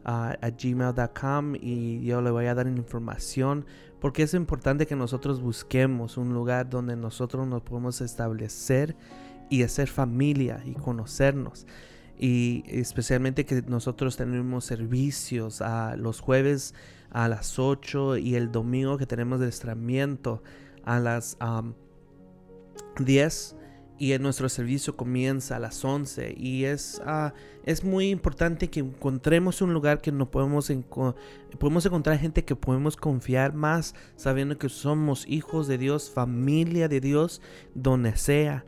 at 0.05 0.53
gmail.com 0.57 1.55
y 1.55 2.01
yo 2.05 2.21
le 2.21 2.31
voy 2.31 2.45
a 2.45 2.55
dar 2.55 2.65
información 2.67 3.65
porque 3.99 4.23
es 4.23 4.33
importante 4.33 4.85
que 4.85 4.95
nosotros 4.95 5.41
busquemos 5.41 6.17
un 6.17 6.33
lugar 6.33 6.69
donde 6.69 6.95
nosotros 6.95 7.47
nos 7.47 7.61
podemos 7.63 7.99
establecer 8.01 8.95
y 9.49 9.63
hacer 9.63 9.87
familia 9.87 10.61
y 10.65 10.73
conocernos. 10.73 11.65
y 12.19 12.63
especialmente 12.65 13.45
que 13.45 13.61
nosotros 13.67 14.17
tenemos 14.17 14.65
servicios 14.65 15.61
a 15.61 15.95
los 15.95 16.19
jueves 16.19 16.73
a 17.11 17.27
las 17.27 17.59
8 17.59 18.17
y 18.17 18.35
el 18.35 18.51
domingo 18.51 18.97
que 18.97 19.05
tenemos 19.05 19.39
el 19.41 19.49
estramiento 19.49 20.41
a 20.83 20.99
las 20.99 21.37
10 22.99 23.55
y 23.99 24.13
en 24.13 24.21
nuestro 24.21 24.47
servicio 24.47 24.95
comienza 24.95 25.55
a 25.55 25.59
las 25.59 25.83
11 25.83 26.35
y 26.37 26.65
es, 26.65 27.01
uh, 27.05 27.31
es 27.63 27.83
muy 27.83 28.09
importante 28.09 28.69
que 28.69 28.81
encontremos 28.81 29.61
un 29.61 29.73
lugar 29.73 30.01
que 30.01 30.11
no 30.11 30.29
podemos, 30.29 30.71
podemos 31.57 31.85
encontrar 31.85 32.19
gente 32.19 32.45
que 32.45 32.55
podemos 32.55 32.95
confiar 32.95 33.53
más 33.53 33.95
sabiendo 34.15 34.57
que 34.57 34.69
somos 34.69 35.25
hijos 35.27 35.67
de 35.67 35.79
Dios, 35.79 36.11
familia 36.11 36.87
de 36.87 37.01
Dios, 37.01 37.41
donde 37.73 38.15
sea. 38.15 38.65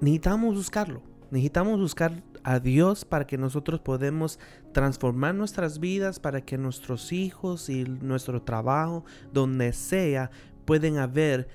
Necesitamos 0.00 0.54
buscarlo, 0.54 1.02
necesitamos 1.30 1.78
buscar 1.78 2.22
a 2.42 2.58
Dios 2.58 3.04
para 3.04 3.26
que 3.26 3.36
nosotros 3.36 3.80
podamos 3.80 4.38
transformar 4.72 5.34
nuestras 5.34 5.78
vidas, 5.78 6.18
para 6.18 6.40
que 6.40 6.56
nuestros 6.56 7.12
hijos 7.12 7.68
y 7.68 7.84
nuestro 7.84 8.42
trabajo, 8.42 9.04
donde 9.32 9.72
sea, 9.72 10.30
pueden 10.64 10.98
haber 10.98 11.48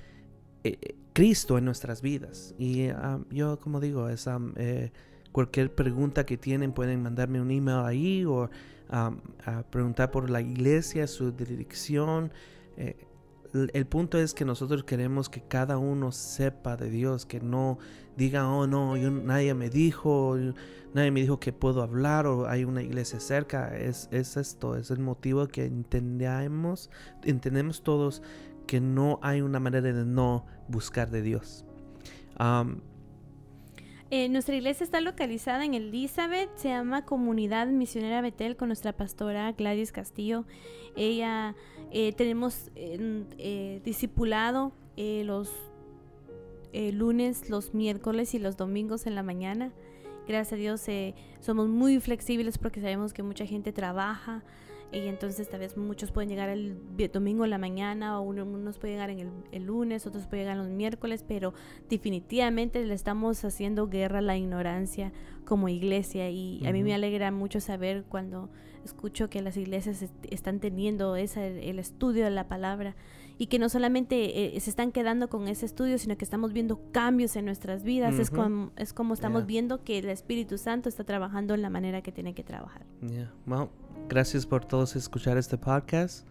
eh, 0.64 0.96
Cristo 1.14 1.58
en 1.58 1.66
nuestras 1.66 2.02
vidas. 2.02 2.54
Y 2.58 2.90
ah, 2.90 3.20
yo, 3.32 3.60
como 3.60 3.80
digo, 3.80 4.10
es, 4.10 4.28
eh, 4.58 4.92
cualquier 5.32 5.74
pregunta 5.74 6.26
que 6.26 6.38
tienen 6.38 6.72
pueden 6.72 7.02
mandarme 7.02 7.42
un 7.42 7.52
email 7.52 7.86
ahí 7.86 8.26
o 8.26 8.50
preguntar 9.72 10.12
por 10.12 10.30
la 10.30 10.42
iglesia, 10.42 11.08
su 11.08 11.32
dirección. 11.32 12.32
Eh, 12.78 13.08
el 13.74 13.86
punto 13.86 14.18
es 14.18 14.34
que 14.34 14.46
nosotros 14.46 14.84
queremos 14.84 15.30
que 15.30 15.42
cada 15.42 15.78
uno 15.78 16.12
sepa 16.12 16.76
de 16.76 16.90
Dios, 16.90 17.26
que 17.26 17.40
no 17.40 17.80
diga, 18.18 18.50
oh 18.50 18.68
no, 18.68 18.96
nadie 18.98 19.54
me 19.54 19.70
dijo, 19.70 20.38
nadie 20.94 21.12
me 21.12 21.22
dijo 21.22 21.40
que 21.40 21.54
puedo 21.54 21.82
hablar 21.82 22.28
o 22.28 22.48
hay 22.48 22.64
una 22.64 22.82
iglesia 22.82 23.20
cerca. 23.20 23.78
Es, 23.78 24.10
es 24.12 24.38
esto, 24.38 24.76
es 24.76 24.92
el 24.92 25.00
motivo 25.00 25.48
que 25.48 25.66
entendemos, 25.66 26.90
entendemos 27.24 27.84
todos 27.84 28.22
que 28.66 28.82
no 28.82 29.20
hay 29.22 29.42
una 29.42 29.60
manera 29.60 29.94
de 29.94 30.06
no 30.06 30.46
buscar 30.68 31.10
de 31.12 31.22
Dios. 31.22 31.66
Eh, 34.12 34.30
nuestra 34.30 34.56
iglesia 34.56 34.84
está 34.84 35.02
localizada 35.02 35.66
en 35.66 35.74
Elizabeth, 35.74 36.50
se 36.56 36.70
llama 36.70 37.06
Comunidad 37.06 37.68
Misionera 37.68 38.22
Betel 38.22 38.56
con 38.56 38.70
nuestra 38.70 38.94
pastora 38.94 39.52
Gladys 39.54 39.92
Castillo. 39.92 40.46
Ella 40.96 41.56
eh, 41.92 42.14
tenemos 42.14 42.72
eh, 42.76 43.82
discipulado 43.84 44.74
los 44.96 45.52
lunes, 46.92 47.50
los 47.50 47.74
miércoles 47.74 48.34
y 48.34 48.40
los 48.40 48.58
domingos 48.58 49.06
en 49.08 49.16
la 49.16 49.24
mañana. 49.24 49.72
Gracias 50.28 50.54
a 50.54 50.56
Dios 50.56 50.86
somos 51.40 51.68
muy 51.68 52.00
flexibles 52.00 52.58
porque 52.58 52.82
sabemos 52.82 53.14
que 53.14 53.24
mucha 53.24 53.46
gente 53.46 53.72
trabaja 53.72 54.44
y 54.92 55.08
entonces 55.08 55.50
tal 55.50 55.60
vez 55.60 55.78
muchos 55.78 56.12
pueden 56.12 56.30
llegar 56.30 56.50
el 56.50 56.78
domingo 57.12 57.44
en 57.44 57.50
la 57.50 57.58
mañana 57.58 58.20
o 58.20 58.24
unos 58.24 58.78
pueden 58.78 58.96
llegar 58.96 59.10
en 59.10 59.32
el, 59.52 59.66
lunes, 59.66 60.08
otros 60.08 60.26
pueden 60.26 60.46
llegar 60.46 60.58
los 60.58 60.70
miércoles, 60.70 61.24
pero 61.28 61.54
definitivamente 61.90 62.84
le 62.86 62.94
estamos 62.94 63.44
haciendo 63.44 63.88
guerra 63.88 64.20
a 64.20 64.22
la 64.22 64.38
ignorancia 64.38 65.12
como 65.44 65.70
iglesia 65.70 66.30
y 66.30 66.66
a 66.66 66.72
mí 66.72 66.84
me 66.84 66.94
alegra 66.94 67.32
mucho 67.32 67.60
saber 67.60 68.06
cuando 68.08 68.50
escucho 68.86 69.30
que 69.30 69.42
las 69.42 69.58
iglesias 69.58 70.06
están 70.30 70.60
teniendo 70.60 71.16
ese, 71.16 71.70
el 71.70 71.80
estudio 71.80 72.24
de 72.24 72.32
la 72.32 72.48
palabra 72.48 72.96
y 73.38 73.48
que 73.48 73.60
no 73.60 73.70
solamente 73.70 74.56
eh, 74.56 74.60
se 74.60 74.70
están 74.70 74.92
quedando 74.92 75.30
con 75.30 75.48
ese 75.48 75.66
estudio, 75.66 75.98
sino 75.98 76.18
que 76.18 76.26
estamos 76.26 76.54
viendo 76.54 76.80
cambios 76.92 77.36
en 77.36 77.46
nuestras 77.46 77.84
vidas. 77.84 78.18
es, 78.20 78.30
como, 78.30 78.72
es 78.76 78.94
como 78.94 79.14
estamos 79.14 79.46
viendo 79.46 79.84
que 79.84 80.00
el 80.00 80.10
Espíritu 80.10 80.58
Santo 80.58 80.90
está 80.90 81.04
trabajando 81.04 81.54
en 81.54 81.62
la 81.62 81.70
manera 81.70 82.02
que 82.02 82.12
tiene 82.12 82.34
que 82.34 82.44
trabajar. 82.44 82.86
gracias 84.10 84.46
por 84.46 84.66
todos 84.66 84.96
escuchar 84.96 85.38
este 85.38 85.58
podcast. 85.58 86.28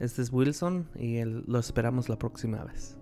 Este 0.00 0.22
es 0.22 0.32
Wilson 0.32 0.88
y 0.94 1.22
lo 1.24 1.58
esperamos 1.58 2.08
la 2.08 2.18
próxima 2.18 2.64
vez. 2.64 2.97